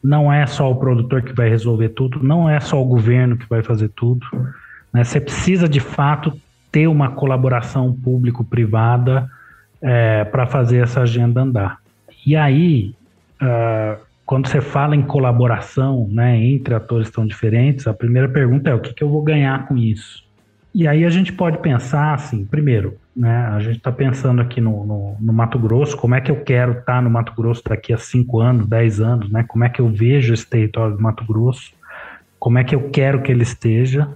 [0.02, 3.46] Não é só o produtor que vai resolver tudo, não é só o governo que
[3.48, 4.24] vai fazer tudo.
[4.92, 5.04] Né?
[5.04, 6.32] Você precisa, de fato,
[6.70, 9.28] ter uma colaboração público-privada
[9.82, 11.78] é, para fazer essa agenda andar.
[12.28, 12.94] E aí,
[13.40, 18.74] uh, quando você fala em colaboração né, entre atores tão diferentes, a primeira pergunta é
[18.74, 20.22] o que, que eu vou ganhar com isso?
[20.74, 24.84] E aí a gente pode pensar assim, primeiro, né, a gente está pensando aqui no,
[24.84, 27.94] no, no, Mato Grosso, como é que eu quero estar tá no Mato Grosso daqui
[27.94, 29.42] a 5 anos, 10 anos, né?
[29.48, 31.72] Como é que eu vejo esse território do Mato Grosso?
[32.38, 34.06] Como é que eu quero que ele esteja?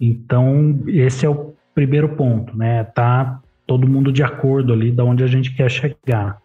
[0.00, 2.84] Então, esse é o primeiro ponto, né?
[2.84, 6.39] Tá todo mundo de acordo ali de onde a gente quer chegar.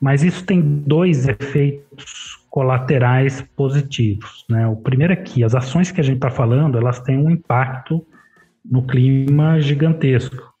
[0.00, 4.66] Mas isso tem dois efeitos colaterais positivos, né?
[4.66, 8.04] O primeiro é que as ações que a gente está falando, elas têm um impacto
[8.64, 10.52] no clima gigantesco,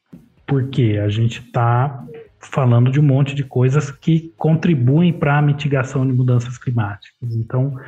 [0.46, 2.04] porque a gente está
[2.38, 7.34] falando de um monte de coisas que contribuem para a mitigação de mudanças climáticas.
[7.34, 7.78] Então,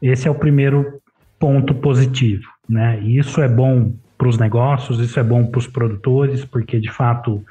[0.00, 1.00] esse é o primeiro
[1.38, 3.00] ponto positivo, né?
[3.02, 6.90] E isso é bom para os negócios, isso é bom para os produtores, porque de
[6.90, 7.44] fato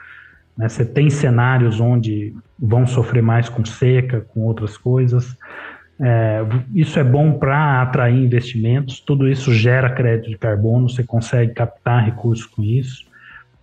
[0.62, 5.36] né, você tem cenários onde vão sofrer mais com seca, com outras coisas.
[6.00, 6.42] É,
[6.76, 12.06] isso é bom para atrair investimentos, tudo isso gera crédito de carbono, você consegue captar
[12.06, 13.06] recursos com isso.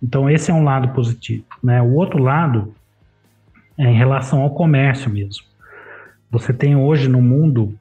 [0.03, 1.45] Então, esse é um lado positivo.
[1.63, 1.81] Né?
[1.81, 2.73] O outro lado
[3.77, 5.45] é em relação ao comércio mesmo.
[6.29, 7.73] Você tem hoje no mundo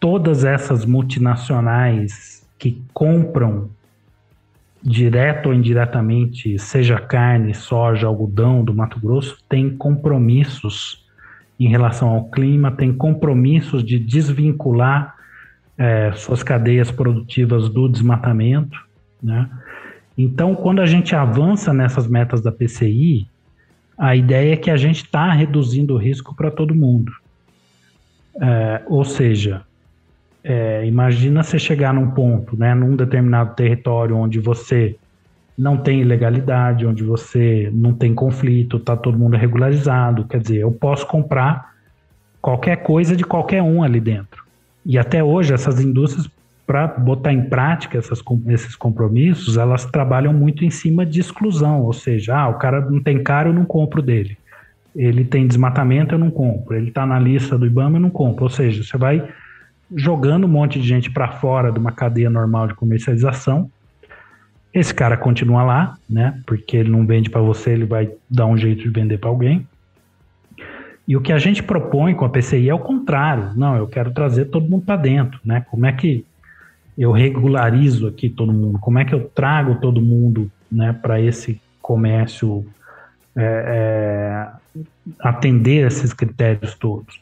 [0.00, 3.68] todas essas multinacionais que compram
[4.86, 11.04] direto ou indiretamente, seja carne, soja, algodão do Mato Grosso, têm compromissos
[11.58, 15.16] em relação ao clima, tem compromissos de desvincular
[15.76, 18.78] é, suas cadeias produtivas do desmatamento.
[19.20, 19.50] Né?
[20.16, 23.26] Então, quando a gente avança nessas metas da PCI,
[23.98, 27.10] a ideia é que a gente está reduzindo o risco para todo mundo.
[28.40, 29.62] É, ou seja,
[30.48, 34.94] é, imagina você chegar num ponto, né, num determinado território onde você
[35.58, 40.24] não tem ilegalidade, onde você não tem conflito, está todo mundo regularizado.
[40.24, 41.72] Quer dizer, eu posso comprar
[42.40, 44.44] qualquer coisa de qualquer um ali dentro.
[44.84, 46.30] E até hoje, essas indústrias,
[46.64, 51.92] para botar em prática essas, esses compromissos, elas trabalham muito em cima de exclusão, ou
[51.92, 54.38] seja, ah, o cara não tem cara, eu não compro dele.
[54.94, 56.76] Ele tem desmatamento, eu não compro.
[56.76, 58.44] Ele está na lista do IBAMA, eu não compro.
[58.44, 59.28] Ou seja, você vai
[59.94, 63.70] jogando um monte de gente para fora de uma cadeia normal de comercialização
[64.76, 66.38] esse cara continua lá, né?
[66.44, 69.66] Porque ele não vende para você, ele vai dar um jeito de vender para alguém.
[71.08, 73.52] E o que a gente propõe com a PCI é o contrário.
[73.56, 75.64] Não, eu quero trazer todo mundo para dentro, né?
[75.70, 76.26] Como é que
[76.98, 78.78] eu regularizo aqui todo mundo?
[78.78, 82.66] Como é que eu trago todo mundo, né, para esse comércio
[83.34, 84.82] é, é,
[85.20, 87.18] atender esses critérios todos?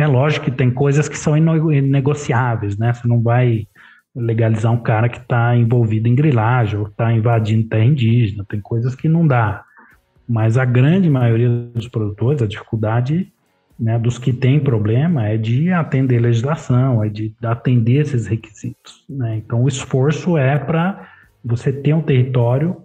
[0.00, 2.92] É lógico que tem coisas que são inegociáveis, né?
[2.92, 3.66] Você não vai
[4.16, 8.44] legalizar um cara que está envolvido em grilagem ou está invadindo terra indígena.
[8.48, 9.62] Tem coisas que não dá.
[10.26, 13.30] Mas a grande maioria dos produtores, a dificuldade
[13.78, 19.04] né, dos que têm problema é de atender legislação, é de atender esses requisitos.
[19.06, 19.36] Né?
[19.36, 21.08] Então, o esforço é para
[21.44, 22.76] você ter um território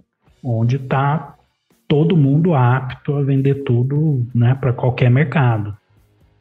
[0.44, 1.36] onde está
[1.88, 5.76] todo mundo apto a vender tudo né, para qualquer mercado.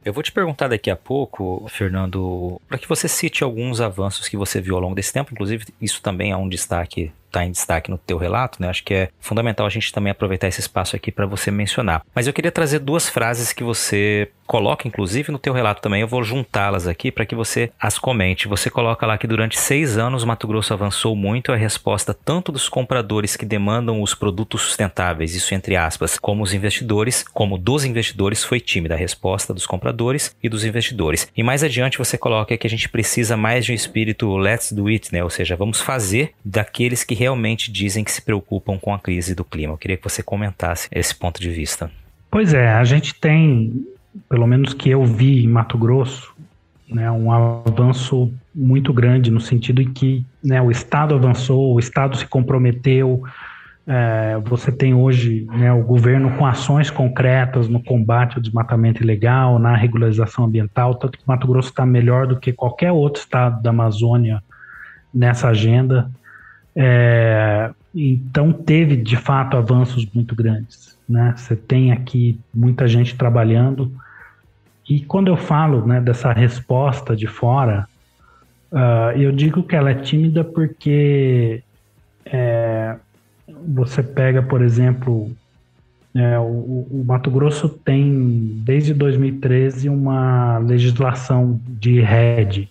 [0.04, 4.36] Eu vou te perguntar daqui a pouco, Fernando, para que você cite alguns avanços que
[4.36, 5.32] você viu ao longo desse tempo.
[5.32, 8.68] Inclusive, isso também é um destaque está em destaque no teu relato, né?
[8.68, 12.02] Acho que é fundamental a gente também aproveitar esse espaço aqui para você mencionar.
[12.14, 16.02] Mas eu queria trazer duas frases que você coloca, inclusive, no teu relato também.
[16.02, 18.48] Eu vou juntá-las aqui para que você as comente.
[18.48, 22.68] Você coloca lá que durante seis anos Mato Grosso avançou muito a resposta tanto dos
[22.68, 28.44] compradores que demandam os produtos sustentáveis, isso entre aspas, como os investidores, como dos investidores
[28.44, 31.28] foi tímida a resposta dos compradores e dos investidores.
[31.36, 34.88] E mais adiante você coloca que a gente precisa mais de um espírito let's do
[34.88, 35.24] it, né?
[35.24, 39.44] Ou seja, vamos fazer daqueles que realmente dizem que se preocupam com a crise do
[39.44, 39.72] clima.
[39.72, 41.90] Eu queria que você comentasse esse ponto de vista.
[42.30, 43.86] Pois é, a gente tem,
[44.28, 46.34] pelo menos que eu vi em Mato Grosso,
[46.86, 52.16] né, um avanço muito grande no sentido em que né, o Estado avançou, o Estado
[52.16, 53.22] se comprometeu.
[53.86, 59.58] É, você tem hoje né, o governo com ações concretas no combate ao desmatamento ilegal,
[59.58, 63.70] na regularização ambiental, tanto que Mato Grosso está melhor do que qualquer outro estado da
[63.70, 64.42] Amazônia
[65.12, 66.10] nessa agenda.
[66.76, 71.34] É, então teve de fato avanços muito grandes, né?
[71.36, 73.92] Você tem aqui muita gente trabalhando
[74.88, 77.88] e quando eu falo né, dessa resposta de fora,
[78.70, 81.62] uh, eu digo que ela é tímida porque
[82.26, 82.96] é,
[83.66, 85.30] você pega, por exemplo,
[86.14, 86.42] é, o,
[86.90, 92.70] o, Mato Grosso tem desde 2013 uma legislação de rede,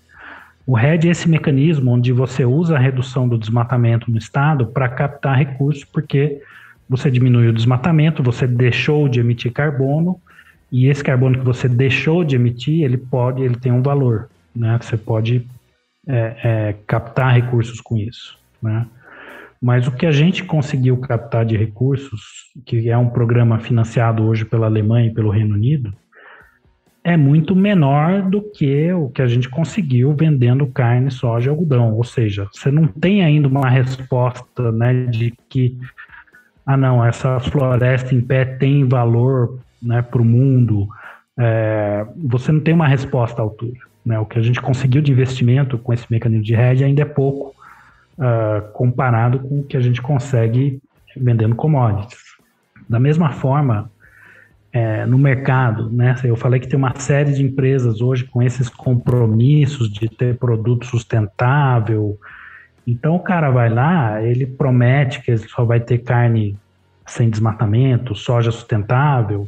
[0.66, 4.88] o RED é esse mecanismo onde você usa a redução do desmatamento no estado para
[4.88, 6.42] captar recursos, porque
[6.88, 10.20] você diminui o desmatamento, você deixou de emitir carbono,
[10.72, 14.80] e esse carbono que você deixou de emitir, ele pode, ele tem um valor, né?
[14.82, 15.46] Você pode
[16.08, 18.88] é, é, captar recursos com isso, né?
[19.62, 24.44] Mas o que a gente conseguiu captar de recursos, que é um programa financiado hoje
[24.44, 25.94] pela Alemanha e pelo Reino Unido,
[27.04, 31.94] é muito menor do que o que a gente conseguiu vendendo carne, soja e algodão.
[31.96, 35.78] Ou seja, você não tem ainda uma resposta né, de que,
[36.66, 40.88] ah, não, essa floresta em pé tem valor né, para o mundo.
[41.38, 43.80] É, você não tem uma resposta à altura.
[44.06, 44.18] Né?
[44.18, 47.54] O que a gente conseguiu de investimento com esse mecanismo de rede ainda é pouco
[48.18, 50.82] uh, comparado com o que a gente consegue
[51.18, 52.22] vendendo commodities.
[52.88, 53.92] Da mesma forma,
[54.74, 56.16] é, no mercado, né?
[56.24, 60.88] Eu falei que tem uma série de empresas hoje com esses compromissos de ter produto
[60.88, 62.18] sustentável.
[62.86, 66.58] Então o cara vai lá, ele promete que ele só vai ter carne
[67.06, 69.48] sem desmatamento, soja sustentável,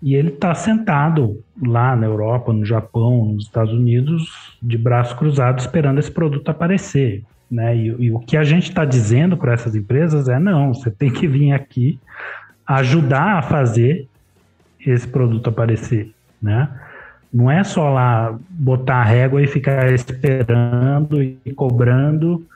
[0.00, 5.64] e ele está sentado lá na Europa, no Japão, nos Estados Unidos, de braços cruzados,
[5.64, 7.24] esperando esse produto aparecer.
[7.50, 7.76] Né?
[7.76, 11.10] E, e o que a gente está dizendo para essas empresas é: não, você tem
[11.10, 11.98] que vir aqui
[12.66, 14.08] ajudar a fazer
[14.90, 16.68] esse produto aparecer, né?
[17.32, 22.46] Não é só lá botar a régua e ficar esperando e cobrando,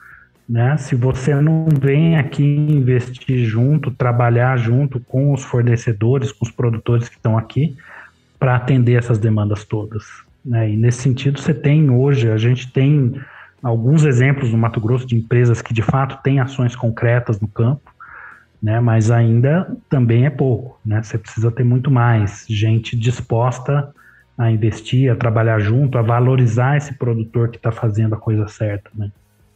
[0.47, 0.77] né?
[0.77, 7.09] Se você não vem aqui investir junto, trabalhar junto com os fornecedores, com os produtores
[7.09, 7.75] que estão aqui,
[8.39, 10.03] para atender essas demandas todas.
[10.45, 10.71] Né?
[10.71, 13.19] E nesse sentido, você tem hoje, a gente tem
[13.61, 17.91] alguns exemplos no Mato Grosso de empresas que de fato têm ações concretas no campo,
[18.61, 18.79] né?
[18.79, 21.01] Mas ainda também é pouco, né?
[21.03, 23.93] Você precisa ter muito mais gente disposta
[24.37, 28.89] a investir, a trabalhar junto, a valorizar esse produtor que está fazendo a coisa certa.
[28.93, 29.11] Né?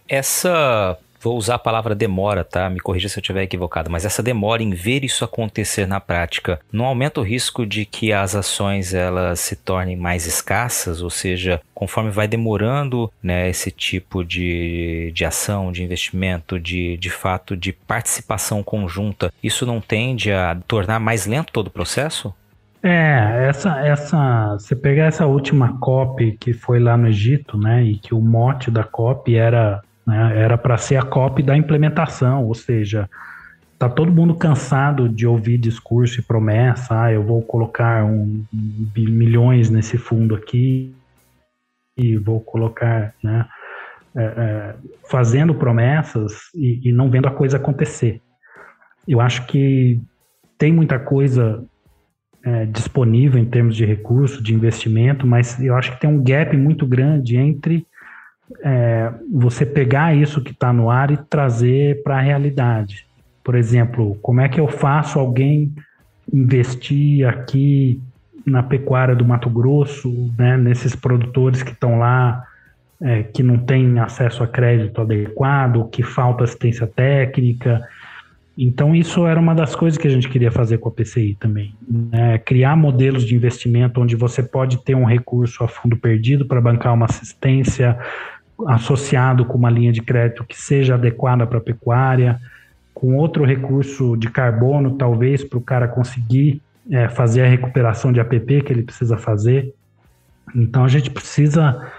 [0.10, 2.68] Essa Vou usar a palavra demora, tá?
[2.68, 6.60] Me corrija se eu estiver equivocado, mas essa demora em ver isso acontecer na prática
[6.72, 11.62] não aumenta o risco de que as ações elas se tornem mais escassas, ou seja,
[11.76, 17.72] conforme vai demorando né, esse tipo de, de ação, de investimento, de, de fato de
[17.72, 22.34] participação conjunta, isso não tende a tornar mais lento todo o processo?
[22.84, 27.98] É, essa, essa, você pegar essa última COP que foi lá no Egito, né, e
[27.98, 29.82] que o mote da COP era
[30.12, 30.38] né?
[30.38, 33.10] Era para ser a cópia da implementação, ou seja,
[33.80, 38.44] tá todo mundo cansado de ouvir discurso e promessa, ah, eu vou colocar um,
[38.94, 40.94] milhões nesse fundo aqui
[41.96, 43.46] e vou colocar, né,
[44.14, 44.76] é, é,
[45.10, 48.22] fazendo promessas e, e, não vendo a coisa acontecer.
[49.08, 49.98] Eu acho que
[50.58, 51.64] tem muita coisa
[52.44, 56.56] é, disponível em termos de recurso, de investimento, mas eu acho que tem um gap
[56.58, 57.88] muito grande entre
[58.64, 63.06] é, você pegar isso que está no ar e trazer para a realidade.
[63.44, 65.74] Por exemplo, como é que eu faço alguém
[66.32, 68.00] investir aqui
[68.46, 72.44] na pecuária do Mato Grosso, né, nesses produtores que estão lá,
[73.02, 77.82] é, que não têm acesso a crédito adequado, que falta assistência técnica.
[78.58, 81.74] Então, isso era uma das coisas que a gente queria fazer com a PCI também.
[81.90, 82.38] Né?
[82.40, 86.94] Criar modelos de investimento onde você pode ter um recurso a fundo perdido para bancar
[86.94, 87.98] uma assistência,
[88.68, 92.40] associado com uma linha de crédito que seja adequada para a pecuária,
[92.94, 98.20] com outro recurso de carbono, talvez, para o cara conseguir é, fazer a recuperação de
[98.20, 99.74] APP que ele precisa fazer.
[100.56, 101.92] Então, a gente precisa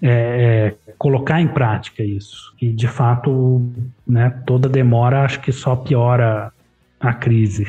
[0.00, 2.54] é, é, colocar em prática isso.
[2.60, 3.70] E, de fato,
[4.06, 6.52] né, toda demora acho que só piora
[7.00, 7.66] a crise.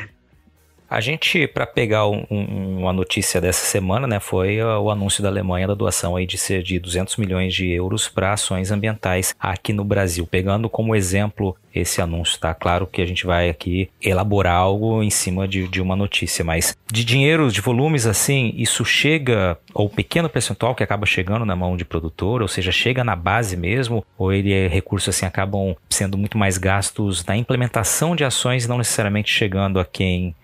[0.90, 5.30] A gente, para pegar um, um, uma notícia dessa semana, né, foi o anúncio da
[5.30, 9.72] Alemanha da doação aí de ser de 200 milhões de euros para ações ambientais aqui
[9.72, 10.26] no Brasil.
[10.26, 12.56] Pegando como exemplo esse anúncio, tá?
[12.56, 16.76] Claro que a gente vai aqui elaborar algo em cima de, de uma notícia, mas
[16.92, 21.78] de dinheiro, de volumes assim, isso chega, ou pequeno percentual que acaba chegando na mão
[21.78, 26.18] de produtor, ou seja, chega na base mesmo, ou ele é recursos assim acabam sendo
[26.18, 30.36] muito mais gastos na implementação de ações, não necessariamente chegando a quem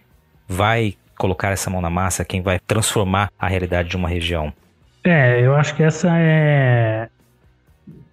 [0.47, 4.51] vai colocar essa mão na massa, quem vai transformar a realidade de uma região?
[5.03, 7.07] É, eu acho que essa é,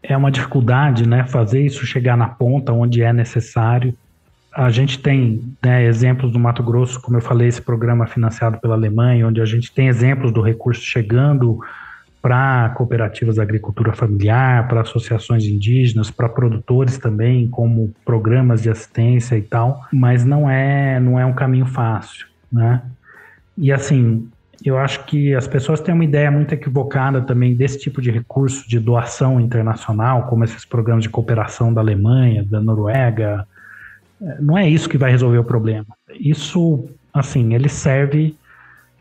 [0.03, 1.25] é uma dificuldade, né?
[1.25, 3.95] Fazer isso chegar na ponta onde é necessário.
[4.55, 8.75] A gente tem né, exemplos do Mato Grosso, como eu falei, esse programa financiado pela
[8.75, 11.59] Alemanha, onde a gente tem exemplos do recurso chegando
[12.23, 19.37] para cooperativas da agricultura familiar, para associações indígenas, para produtores também, como programas de assistência
[19.37, 22.81] e tal, mas não é, não é um caminho fácil, né?
[23.59, 24.29] E assim,
[24.65, 28.69] eu acho que as pessoas têm uma ideia muito equivocada também desse tipo de recurso
[28.69, 33.47] de doação internacional, como esses programas de cooperação da Alemanha, da Noruega.
[34.39, 35.87] Não é isso que vai resolver o problema.
[36.15, 38.37] Isso, assim, ele serve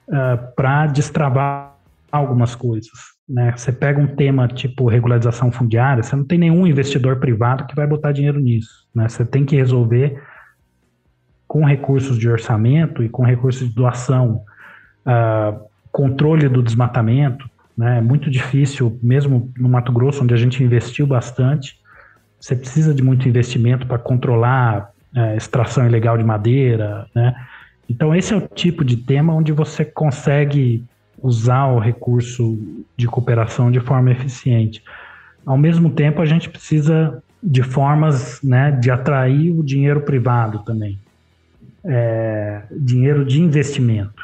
[0.07, 1.70] uh, para destravar
[2.11, 2.91] algumas coisas.
[3.27, 3.53] Né?
[3.55, 7.87] Você pega um tema tipo regularização fundiária, você não tem nenhum investidor privado que vai
[7.87, 8.87] botar dinheiro nisso.
[8.93, 9.07] Né?
[9.07, 10.21] Você tem que resolver
[11.47, 14.43] com recursos de orçamento e com recursos de doação,
[15.05, 15.59] uh,
[15.91, 17.49] controle do desmatamento.
[17.77, 17.97] Né?
[17.97, 21.79] É muito difícil, mesmo no Mato Grosso, onde a gente investiu bastante,
[22.39, 27.05] você precisa de muito investimento para controlar uh, extração ilegal de madeira.
[27.13, 27.35] Né?
[27.89, 30.83] Então, esse é o tipo de tema onde você consegue
[31.21, 32.57] usar o recurso
[32.97, 34.83] de cooperação de forma eficiente.
[35.45, 40.99] Ao mesmo tempo, a gente precisa de formas né, de atrair o dinheiro privado também,
[41.83, 44.23] é, dinheiro de investimento.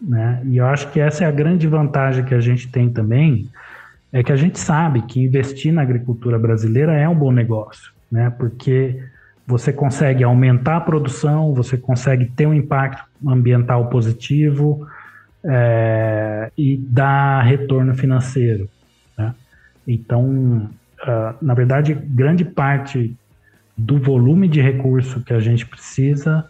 [0.00, 0.40] Né?
[0.44, 3.48] E eu acho que essa é a grande vantagem que a gente tem também,
[4.12, 8.30] é que a gente sabe que investir na agricultura brasileira é um bom negócio, né?
[8.36, 9.00] porque
[9.46, 14.86] você consegue aumentar a produção, você consegue ter um impacto ambiental positivo,
[15.44, 18.68] é, e dá retorno financeiro.
[19.16, 19.34] Né?
[19.86, 20.70] Então,
[21.02, 23.16] uh, na verdade, grande parte
[23.76, 26.48] do volume de recurso que a gente precisa,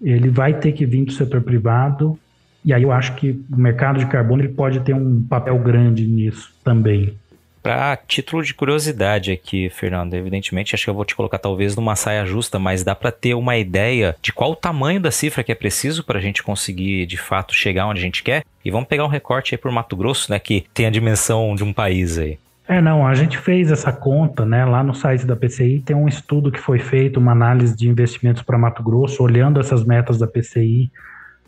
[0.00, 2.18] ele vai ter que vir do setor privado,
[2.64, 6.06] e aí eu acho que o mercado de carbono ele pode ter um papel grande
[6.06, 7.14] nisso também.
[7.62, 11.94] Para título de curiosidade aqui, Fernando, evidentemente, acho que eu vou te colocar talvez numa
[11.94, 15.52] saia justa, mas dá para ter uma ideia de qual o tamanho da cifra que
[15.52, 18.44] é preciso para a gente conseguir de fato chegar onde a gente quer.
[18.64, 21.62] E vamos pegar um recorte aí por Mato Grosso, né, que tem a dimensão de
[21.62, 22.36] um país aí.
[22.66, 24.64] É, não, a gente fez essa conta, né?
[24.64, 28.42] Lá no site da PCI tem um estudo que foi feito, uma análise de investimentos
[28.42, 30.90] para Mato Grosso, olhando essas metas da PCI,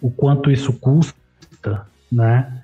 [0.00, 2.63] o quanto isso custa, né?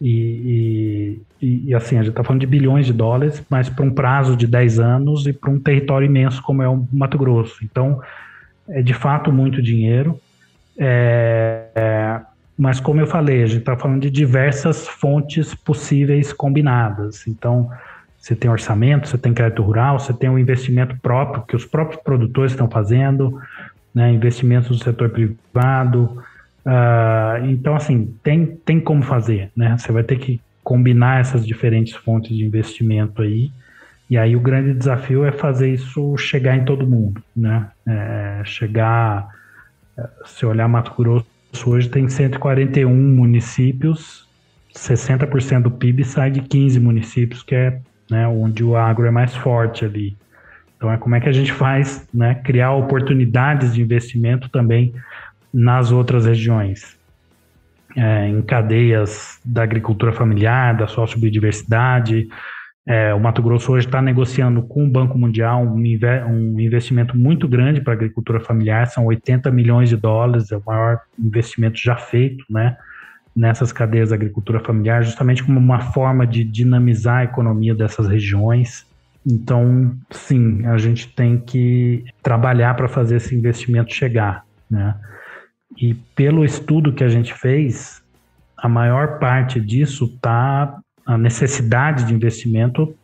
[0.00, 3.90] E, e, e, assim, a gente está falando de bilhões de dólares, mas para um
[3.90, 7.62] prazo de 10 anos e para um território imenso como é o Mato Grosso.
[7.62, 8.00] Então,
[8.68, 10.18] é de fato muito dinheiro.
[10.78, 12.20] É, é,
[12.56, 17.26] mas, como eu falei, a gente está falando de diversas fontes possíveis combinadas.
[17.26, 17.70] Então,
[18.18, 21.64] você tem orçamento, você tem crédito rural, você tem o um investimento próprio, que os
[21.64, 23.40] próprios produtores estão fazendo,
[23.94, 26.22] né, investimentos do setor privado.
[26.64, 29.76] Uh, então, assim, tem, tem como fazer, né?
[29.78, 33.50] Você vai ter que combinar essas diferentes fontes de investimento aí.
[34.08, 37.68] E aí o grande desafio é fazer isso chegar em todo mundo, né?
[37.86, 39.28] É, chegar,
[40.24, 41.26] se olhar Mato Grosso
[41.66, 44.28] hoje tem 141 municípios,
[44.74, 47.80] 60% do PIB sai de 15 municípios, que é
[48.10, 50.16] né, onde o agro é mais forte ali.
[50.76, 54.94] Então é como é que a gente faz, né, criar oportunidades de investimento também
[55.52, 56.96] nas outras regiões,
[57.96, 62.28] é, em cadeias da agricultura familiar, da sociobiodiversidade.
[62.86, 67.46] É, o Mato Grosso hoje está negociando com o Banco Mundial um, um investimento muito
[67.46, 71.96] grande para a agricultura familiar, são 80 milhões de dólares, é o maior investimento já
[71.96, 72.76] feito, né?
[73.34, 78.86] nessas cadeias da agricultura familiar, justamente como uma forma de dinamizar a economia dessas regiões.
[79.26, 84.94] Então, sim, a gente tem que trabalhar para fazer esse investimento chegar, né?
[85.76, 88.02] E pelo estudo que a gente fez,
[88.56, 92.94] a maior parte disso tá a necessidade de investimento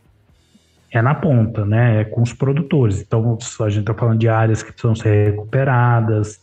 [0.93, 2.03] é na ponta, né?
[2.03, 3.01] É com os produtores.
[3.01, 6.41] Então, a gente está falando de áreas que precisam ser recuperadas,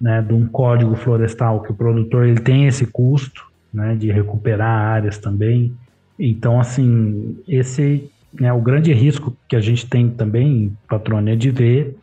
[0.00, 0.20] né?
[0.22, 3.94] De um código florestal que o produtor ele tem esse custo, né?
[3.94, 5.72] De recuperar áreas também.
[6.18, 11.50] Então, assim, esse né, o grande risco que a gente tem também, patrônio, é de
[11.50, 11.96] ver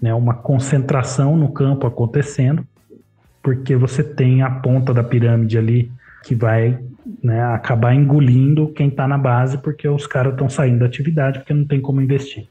[0.00, 2.66] né, uma concentração no campo acontecendo,
[3.44, 5.92] porque você tem a ponta da pirâmide ali
[6.24, 6.78] que vai
[7.22, 11.52] né, acabar engolindo quem está na base, porque os caras estão saindo da atividade porque
[11.52, 12.48] não tem como investir.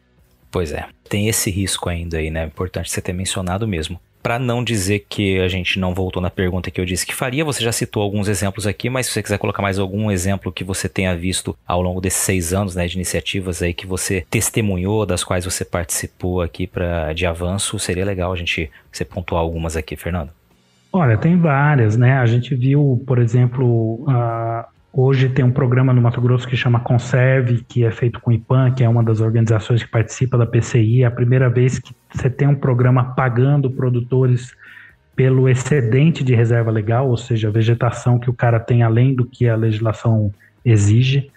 [0.52, 2.46] Pois é, tem esse risco ainda aí, né?
[2.46, 6.72] Importante você ter mencionado mesmo para não dizer que a gente não voltou na pergunta
[6.72, 9.38] que eu disse que faria, você já citou alguns exemplos aqui, mas se você quiser
[9.38, 12.96] colocar mais algum exemplo que você tenha visto ao longo desses seis anos, né, de
[12.96, 18.32] iniciativas aí que você testemunhou, das quais você participou aqui para de avanço, seria legal
[18.32, 20.32] a gente você pontuar algumas aqui, Fernando.
[20.94, 22.20] Olha, tem várias, né?
[22.20, 26.80] A gente viu, por exemplo, a, Hoje tem um programa no Mato Grosso que chama
[26.80, 30.46] Conserve, que é feito com o IPAN, que é uma das organizações que participa da
[30.46, 31.02] PCI.
[31.02, 34.56] É a primeira vez que você tem um programa pagando produtores
[35.16, 39.26] pelo excedente de reserva legal, ou seja, a vegetação que o cara tem além do
[39.26, 40.32] que a legislação
[40.64, 41.32] exige.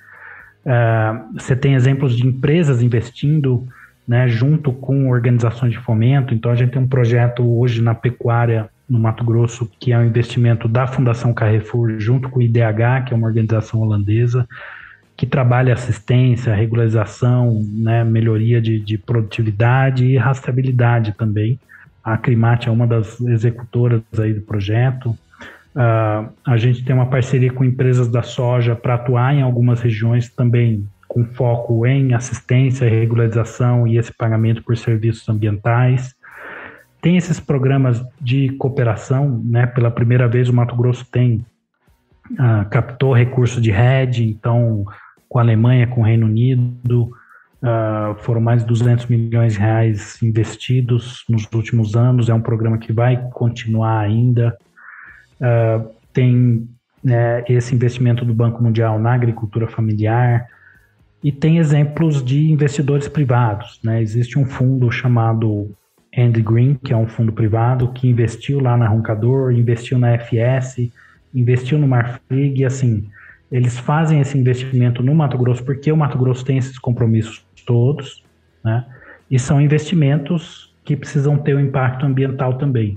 [0.66, 3.66] Uh, você tem exemplos de empresas investindo
[4.06, 6.34] né, junto com organizações de fomento.
[6.34, 10.04] Então, a gente tem um projeto hoje na pecuária no Mato Grosso, que é um
[10.04, 14.46] investimento da Fundação Carrefour, junto com o IDH, que é uma organização holandesa,
[15.16, 21.58] que trabalha assistência, regularização, né, melhoria de, de produtividade e rastreabilidade também.
[22.04, 25.10] A Climate é uma das executoras aí do projeto.
[25.74, 30.28] Uh, a gente tem uma parceria com empresas da soja para atuar em algumas regiões
[30.28, 36.14] também com foco em assistência, regularização e esse pagamento por serviços ambientais.
[37.06, 39.64] Tem esses programas de cooperação, né?
[39.64, 41.46] Pela primeira vez o Mato Grosso tem
[42.32, 44.84] uh, captou recursos de rede, então
[45.28, 47.12] com a Alemanha, com o Reino Unido,
[47.62, 52.28] uh, foram mais de 200 milhões de reais investidos nos últimos anos.
[52.28, 54.58] É um programa que vai continuar ainda.
[55.40, 56.68] Uh, tem
[57.04, 60.48] né, esse investimento do Banco Mundial na agricultura familiar.
[61.22, 63.78] E tem exemplos de investidores privados.
[63.84, 64.02] Né?
[64.02, 65.72] Existe um fundo chamado
[66.16, 70.90] Andy Green, que é um fundo privado, que investiu lá na Roncador, investiu na FS,
[71.34, 73.08] investiu no Marfrig, e assim,
[73.52, 78.24] eles fazem esse investimento no Mato Grosso porque o Mato Grosso tem esses compromissos todos,
[78.64, 78.86] né?
[79.30, 82.96] E são investimentos que precisam ter um impacto ambiental também.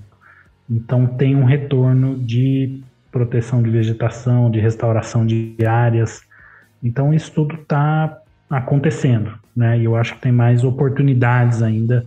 [0.70, 6.22] Então tem um retorno de proteção de vegetação, de restauração de áreas.
[6.84, 9.78] Então isso tudo está acontecendo, né?
[9.78, 12.06] E eu acho que tem mais oportunidades ainda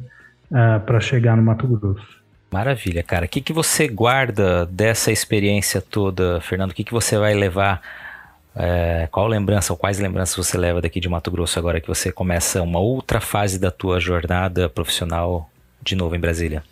[0.52, 2.22] uh, ah, para chegar no Mato Grosso.
[2.52, 3.24] Maravilha, cara.
[3.24, 6.72] O que, que você guarda dessa experiência toda, Fernando?
[6.72, 7.80] O que, que você vai levar?
[8.54, 12.12] É, qual lembrança ou quais lembranças você leva daqui de Mato Grosso agora que você
[12.12, 15.50] começa uma outra fase da tua jornada profissional
[15.82, 16.62] de novo em Brasília?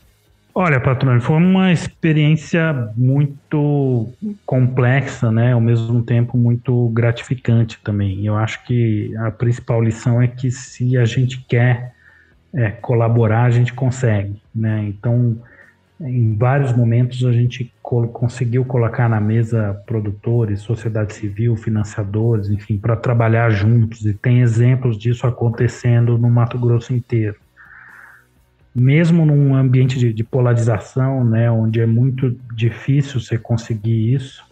[0.55, 4.13] Olha, patrônio, foi uma experiência muito
[4.45, 5.53] complexa, né?
[5.53, 8.27] Ao mesmo tempo muito gratificante também.
[8.27, 11.95] Eu acho que a principal lição é que se a gente quer
[12.55, 14.85] é, colaborar, a gente consegue, né?
[14.89, 15.39] Então,
[16.01, 22.97] em vários momentos a gente conseguiu colocar na mesa produtores, sociedade civil, financiadores, enfim, para
[22.97, 27.37] trabalhar juntos, e tem exemplos disso acontecendo no Mato Grosso inteiro.
[28.75, 34.45] Mesmo num ambiente de, de polarização, né, onde é muito difícil você conseguir isso,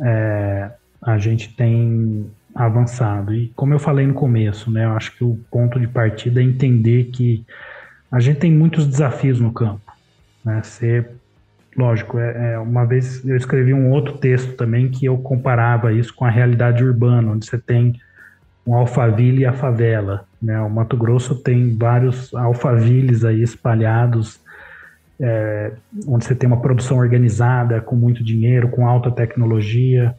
[0.00, 0.70] é,
[1.02, 3.34] a gente tem avançado.
[3.34, 6.44] E como eu falei no começo, né, eu acho que o ponto de partida é
[6.44, 7.44] entender que
[8.10, 9.92] a gente tem muitos desafios no campo.
[10.44, 10.60] Né?
[10.62, 11.10] Ser,
[11.76, 16.14] lógico, é, é, uma vez eu escrevi um outro texto também que eu comparava isso
[16.14, 17.94] com a realidade urbana, onde você tem
[18.66, 20.24] um alfaville e a favela.
[20.42, 20.60] Né?
[20.60, 24.40] O Mato Grosso tem vários alfavilles aí espalhados,
[25.20, 25.72] é,
[26.06, 30.14] onde você tem uma produção organizada, com muito dinheiro, com alta tecnologia,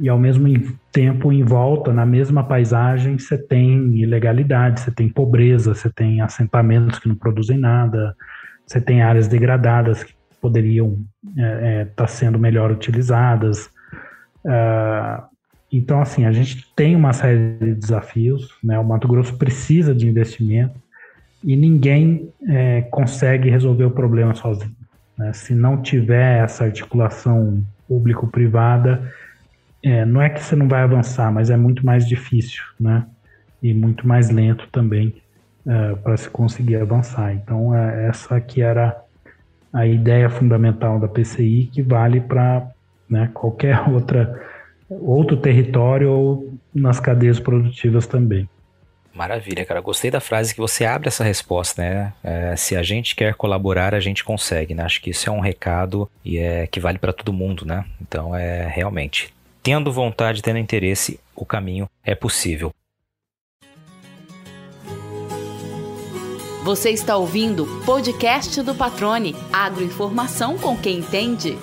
[0.00, 0.48] e ao mesmo
[0.92, 6.98] tempo, em volta, na mesma paisagem, você tem ilegalidade, você tem pobreza, você tem assentamentos
[6.98, 8.14] que não produzem nada,
[8.66, 13.66] você tem áreas degradadas que poderiam estar é, é, tá sendo melhor utilizadas.
[14.44, 15.22] Uh,
[15.70, 18.78] então, assim, a gente tem uma série de desafios, né?
[18.78, 20.80] O Mato Grosso precisa de investimento
[21.42, 24.74] e ninguém é, consegue resolver o problema sozinho.
[25.16, 25.32] Né?
[25.32, 29.12] Se não tiver essa articulação público-privada,
[29.82, 33.06] é, não é que você não vai avançar, mas é muito mais difícil, né?
[33.62, 35.14] E muito mais lento também
[35.66, 37.32] é, para se conseguir avançar.
[37.34, 38.96] Então, é, essa que era
[39.72, 42.68] a ideia fundamental da PCI, que vale para
[43.08, 44.40] né, qualquer outra,
[44.88, 48.48] outro território ou nas cadeias produtivas também.
[49.14, 49.80] Maravilha, cara.
[49.80, 52.12] Gostei da frase que você abre essa resposta, né?
[52.22, 54.84] É, se a gente quer colaborar, a gente consegue, né?
[54.84, 57.84] Acho que isso é um recado e é que vale para todo mundo, né?
[58.00, 62.72] Então é realmente tendo vontade, tendo interesse, o caminho é possível.
[66.64, 71.56] Você está ouvindo o podcast do Patrone, agroinformação com quem entende.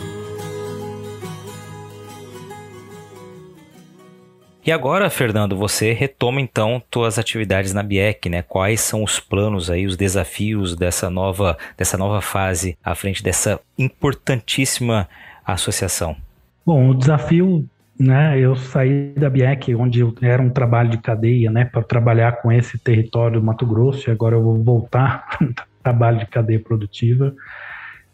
[4.66, 8.42] E agora, Fernando, você retoma então suas atividades na BIEC, né?
[8.42, 13.60] Quais são os planos aí, os desafios dessa nova, dessa nova fase à frente dessa
[13.78, 15.08] importantíssima
[15.46, 16.18] associação?
[16.66, 21.66] Bom, o desafio né, eu saí da BIEC, onde era um trabalho de cadeia, né,
[21.66, 25.54] para trabalhar com esse território do Mato Grosso, e agora eu vou voltar para um
[25.82, 27.34] trabalho de cadeia produtiva.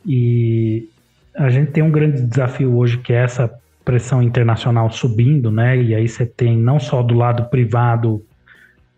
[0.06, 0.88] E
[1.36, 3.52] a gente tem um grande desafio hoje, que é essa
[3.84, 8.24] pressão internacional subindo, né, e aí você tem não só do lado privado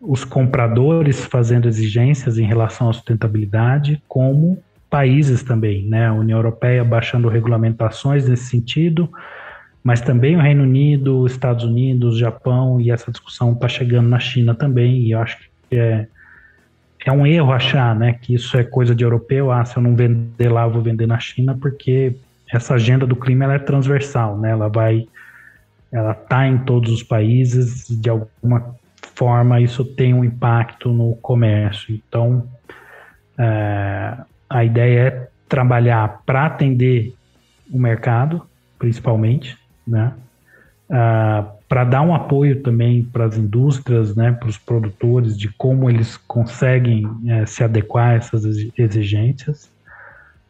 [0.01, 6.83] os compradores fazendo exigências em relação à sustentabilidade, como países também, né, a União Europeia
[6.83, 9.09] baixando regulamentações nesse sentido,
[9.83, 14.55] mas também o Reino Unido, Estados Unidos, Japão, e essa discussão está chegando na China
[14.55, 15.37] também, e eu acho
[15.69, 16.07] que é,
[17.05, 19.93] é um erro achar né, que isso é coisa de europeu, ah, se eu não
[19.93, 22.15] vender lá, eu vou vender na China, porque
[22.49, 25.05] essa agenda do clima ela é transversal, né, ela vai,
[25.91, 28.75] ela está em todos os países, de alguma
[29.15, 32.47] forma isso tem um impacto no comércio, então
[33.37, 34.17] é,
[34.49, 37.13] a ideia é trabalhar para atender
[37.69, 38.47] o mercado,
[38.79, 40.13] principalmente, né?
[40.89, 45.89] Ah, para dar um apoio também para as indústrias, né, para os produtores, de como
[45.89, 48.45] eles conseguem é, se adequar a essas
[48.77, 49.71] exigências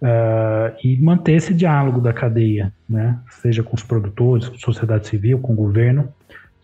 [0.01, 5.07] uh, e manter esse diálogo da cadeia, né, seja com os produtores, com a sociedade
[5.07, 6.09] civil, com o governo,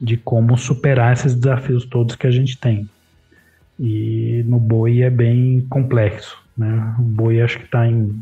[0.02, 2.90] de como superar esses desafios todos que a gente tem.
[3.80, 6.38] E no boi é bem complexo.
[6.58, 6.96] Né?
[7.00, 8.14] O boi acho que está em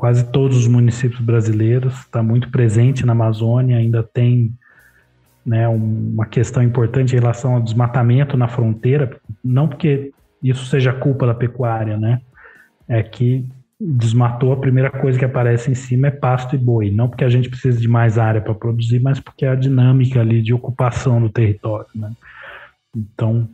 [0.00, 4.50] quase todos os municípios brasileiros, está muito presente na Amazônia, ainda tem
[5.44, 10.10] né, uma questão importante em relação ao desmatamento na fronteira, não porque
[10.42, 12.22] isso seja culpa da pecuária, né?
[12.88, 13.46] É que
[13.78, 16.90] desmatou, a primeira coisa que aparece em cima é pasto e boi.
[16.90, 20.18] Não porque a gente precisa de mais área para produzir, mas porque é a dinâmica
[20.18, 22.10] ali de ocupação do território, né?
[22.96, 23.46] Então,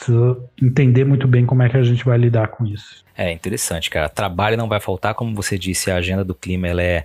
[0.00, 3.04] precisa entender muito bem como é que a gente vai lidar com isso.
[3.16, 4.08] É interessante, cara.
[4.08, 7.04] Trabalho não vai faltar, como você disse, a agenda do clima ela é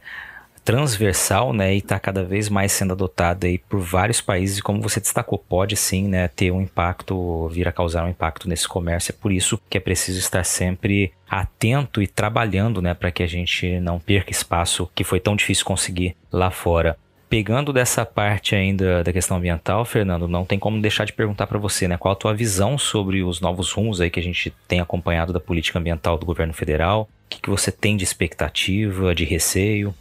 [0.64, 4.82] transversal, né, e está cada vez mais sendo adotada aí por vários países, e como
[4.82, 9.12] você destacou, pode sim, né, ter um impacto, vir a causar um impacto nesse comércio.
[9.12, 13.28] É por isso que é preciso estar sempre atento e trabalhando, né, para que a
[13.28, 16.98] gente não perca espaço que foi tão difícil conseguir lá fora
[17.30, 21.60] pegando dessa parte ainda da questão ambiental, Fernando, não tem como deixar de perguntar para
[21.60, 21.98] você, né?
[21.98, 25.40] Qual a tua visão sobre os novos rumos aí que a gente tem acompanhado da
[25.40, 27.10] política ambiental do governo federal?
[27.26, 29.94] O que, que você tem de expectativa, de receio?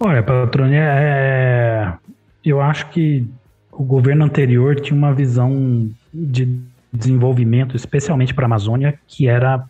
[0.00, 1.92] Olha, Patrônia, é...
[2.44, 3.26] eu acho que
[3.72, 6.60] o governo anterior tinha uma visão de
[6.92, 9.64] desenvolvimento, especialmente para a Amazônia, que era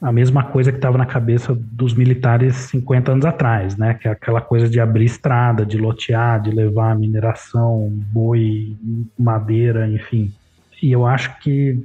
[0.00, 3.94] a mesma coisa que estava na cabeça dos militares 50 anos atrás, né?
[3.94, 8.76] Que é aquela coisa de abrir estrada, de lotear, de levar mineração, boi,
[9.18, 10.32] madeira, enfim.
[10.82, 11.82] E eu acho que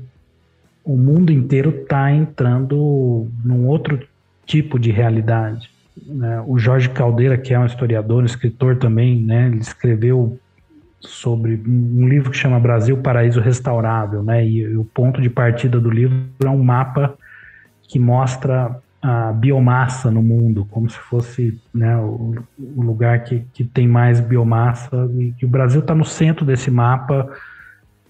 [0.84, 4.00] o mundo inteiro está entrando num outro
[4.46, 5.70] tipo de realidade.
[6.06, 6.44] Né?
[6.48, 9.48] O Jorge Caldeira, que é um historiador, um escritor também, né?
[9.48, 10.38] Ele escreveu
[11.00, 14.46] sobre um livro que chama Brasil Paraíso Restaurável, né?
[14.46, 17.18] E o ponto de partida do livro é um mapa
[17.90, 23.64] que mostra a biomassa no mundo, como se fosse né, o, o, lugar que, que
[23.64, 27.28] tem mais biomassa, e que o Brasil está no centro desse mapa,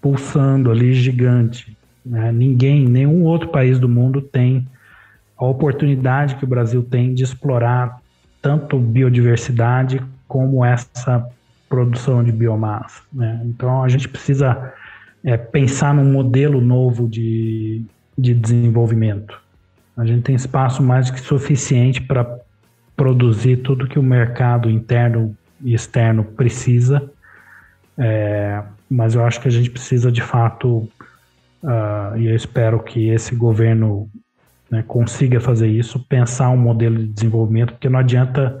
[0.00, 1.76] pulsando ali, gigante.
[2.04, 2.30] Né?
[2.30, 4.66] Ninguém, nenhum outro país do mundo tem
[5.38, 7.98] a oportunidade que o Brasil tem de explorar
[8.42, 11.26] tanto biodiversidade como essa
[11.68, 13.02] produção de biomassa.
[13.12, 13.40] Né?
[13.44, 14.72] Então a gente precisa
[15.24, 17.82] é, pensar num modelo novo de,
[18.18, 19.40] de desenvolvimento.
[20.00, 22.40] A gente tem espaço mais que suficiente para
[22.96, 27.12] produzir tudo que o mercado interno e externo precisa,
[27.98, 30.88] é, mas eu acho que a gente precisa de fato,
[31.62, 34.08] uh, e eu espero que esse governo
[34.70, 38.58] né, consiga fazer isso, pensar um modelo de desenvolvimento, porque não adianta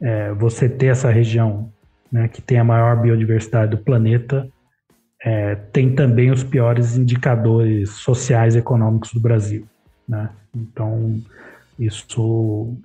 [0.00, 1.68] é, você ter essa região
[2.12, 4.48] né, que tem a maior biodiversidade do planeta,
[5.20, 9.66] é, tem também os piores indicadores sociais e econômicos do Brasil.
[10.10, 10.28] Né?
[10.54, 11.22] Então,
[11.78, 12.76] isso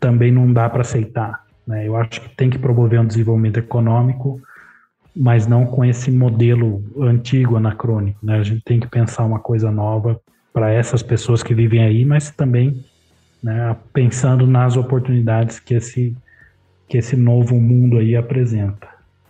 [0.00, 1.44] também não dá para aceitar.
[1.64, 1.86] Né?
[1.86, 4.42] Eu acho que tem que promover um desenvolvimento econômico,
[5.14, 8.18] mas não com esse modelo antigo, anacrônico.
[8.20, 8.40] Né?
[8.40, 10.20] A gente tem que pensar uma coisa nova
[10.52, 12.84] para essas pessoas que vivem aí, mas também
[13.40, 16.16] né, pensando nas oportunidades que esse,
[16.88, 18.88] que esse novo mundo aí apresenta.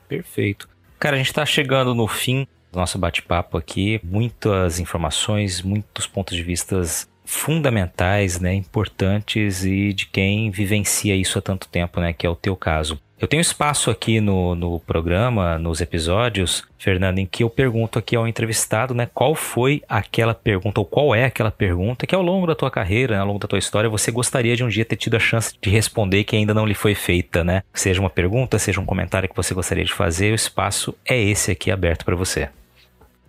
[0.09, 0.67] Perfeito.
[0.99, 4.01] Cara, a gente está chegando no fim do nosso bate-papo aqui.
[4.03, 11.43] Muitas informações, muitos pontos de vistas fundamentais, né, importantes e de quem vivencia isso há
[11.43, 12.99] tanto tempo, né, que é o teu caso.
[13.21, 18.17] Eu tenho espaço aqui no, no programa, nos episódios, Fernando, em que eu pergunto aqui
[18.17, 22.47] ao entrevistado, né, qual foi aquela pergunta, ou qual é aquela pergunta que ao longo
[22.47, 24.97] da tua carreira, né, ao longo da tua história, você gostaria de um dia ter
[24.97, 27.63] tido a chance de responder que ainda não lhe foi feita, né?
[27.75, 31.51] Seja uma pergunta, seja um comentário que você gostaria de fazer, o espaço é esse
[31.51, 32.49] aqui aberto para você.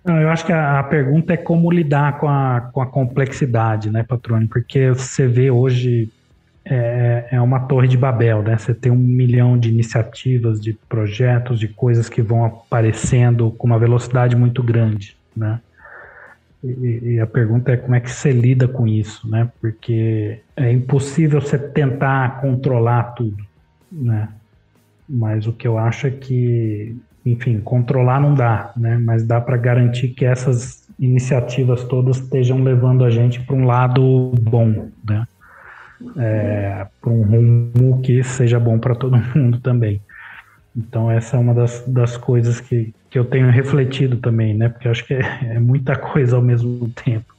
[0.09, 3.91] Não, eu acho que a, a, pergunta é como lidar com a, com a complexidade,
[3.91, 4.47] né, Patrone?
[4.47, 6.09] Porque você vê hoje
[6.65, 8.57] é, é uma torre de Babel, né?
[8.57, 13.77] Você tem um milhão de iniciativas, de projetos, de coisas que vão aparecendo com uma
[13.77, 15.59] velocidade muito grande, né?
[16.63, 19.47] E, e a pergunta é como é que você lida com isso, né?
[19.61, 23.45] Porque é impossível você tentar controlar tudo,
[23.91, 24.27] né?
[25.07, 26.97] Mas o que eu acho é que
[27.31, 28.97] enfim, controlar não dá, né?
[28.97, 34.33] Mas dá para garantir que essas iniciativas todas estejam levando a gente para um lado
[34.41, 35.27] bom, né?
[36.17, 40.01] É, para um rumo que seja bom para todo mundo também.
[40.75, 44.69] Então essa é uma das, das coisas que, que eu tenho refletido também, né?
[44.69, 47.33] Porque acho que é, é muita coisa ao mesmo tempo.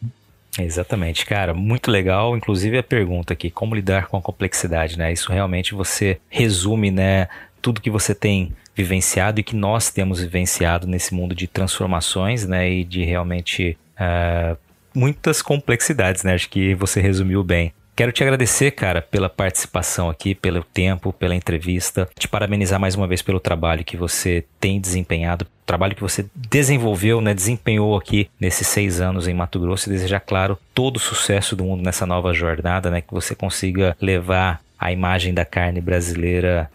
[0.58, 2.36] Exatamente, cara, muito legal.
[2.36, 5.12] Inclusive a pergunta aqui, como lidar com a complexidade, né?
[5.12, 7.28] Isso realmente você resume, né?
[7.62, 8.52] Tudo que você tem
[8.82, 12.70] vivenciado e que nós temos vivenciado nesse mundo de transformações, né?
[12.70, 14.56] E de realmente uh,
[14.94, 16.34] muitas complexidades, né?
[16.34, 17.72] Acho que você resumiu bem.
[17.94, 22.08] Quero te agradecer, cara, pela participação aqui, pelo tempo, pela entrevista.
[22.18, 27.20] Te parabenizar mais uma vez pelo trabalho que você tem desempenhado, trabalho que você desenvolveu,
[27.20, 31.54] né, desempenhou aqui nesses seis anos em Mato Grosso e desejar, claro, todo o sucesso
[31.54, 36.70] do mundo nessa nova jornada, né, que você consiga levar a imagem da carne brasileira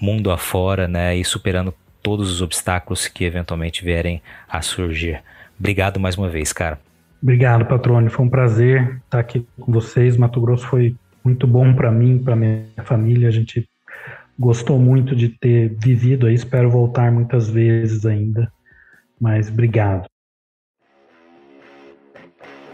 [0.00, 5.22] mundo afora, né, e superando todos os obstáculos que eventualmente vierem a surgir.
[5.58, 6.78] Obrigado mais uma vez, cara.
[7.22, 8.10] Obrigado, Patrone.
[8.10, 10.16] Foi um prazer estar aqui com vocês.
[10.16, 10.94] Mato Grosso foi
[11.24, 13.26] muito bom para mim, para minha família.
[13.26, 13.68] A gente
[14.38, 16.34] gostou muito de ter vivido aí.
[16.34, 18.52] Espero voltar muitas vezes ainda.
[19.20, 20.06] Mas obrigado.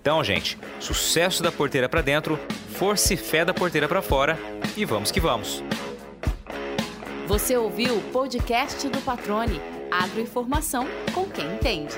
[0.00, 2.38] Então, gente, sucesso da porteira para dentro,
[2.72, 4.38] força e fé da porteira para fora
[4.76, 5.62] e vamos que vamos.
[7.26, 9.60] Você ouviu o podcast do Patrone.
[9.90, 11.96] Agroinformação com quem entende.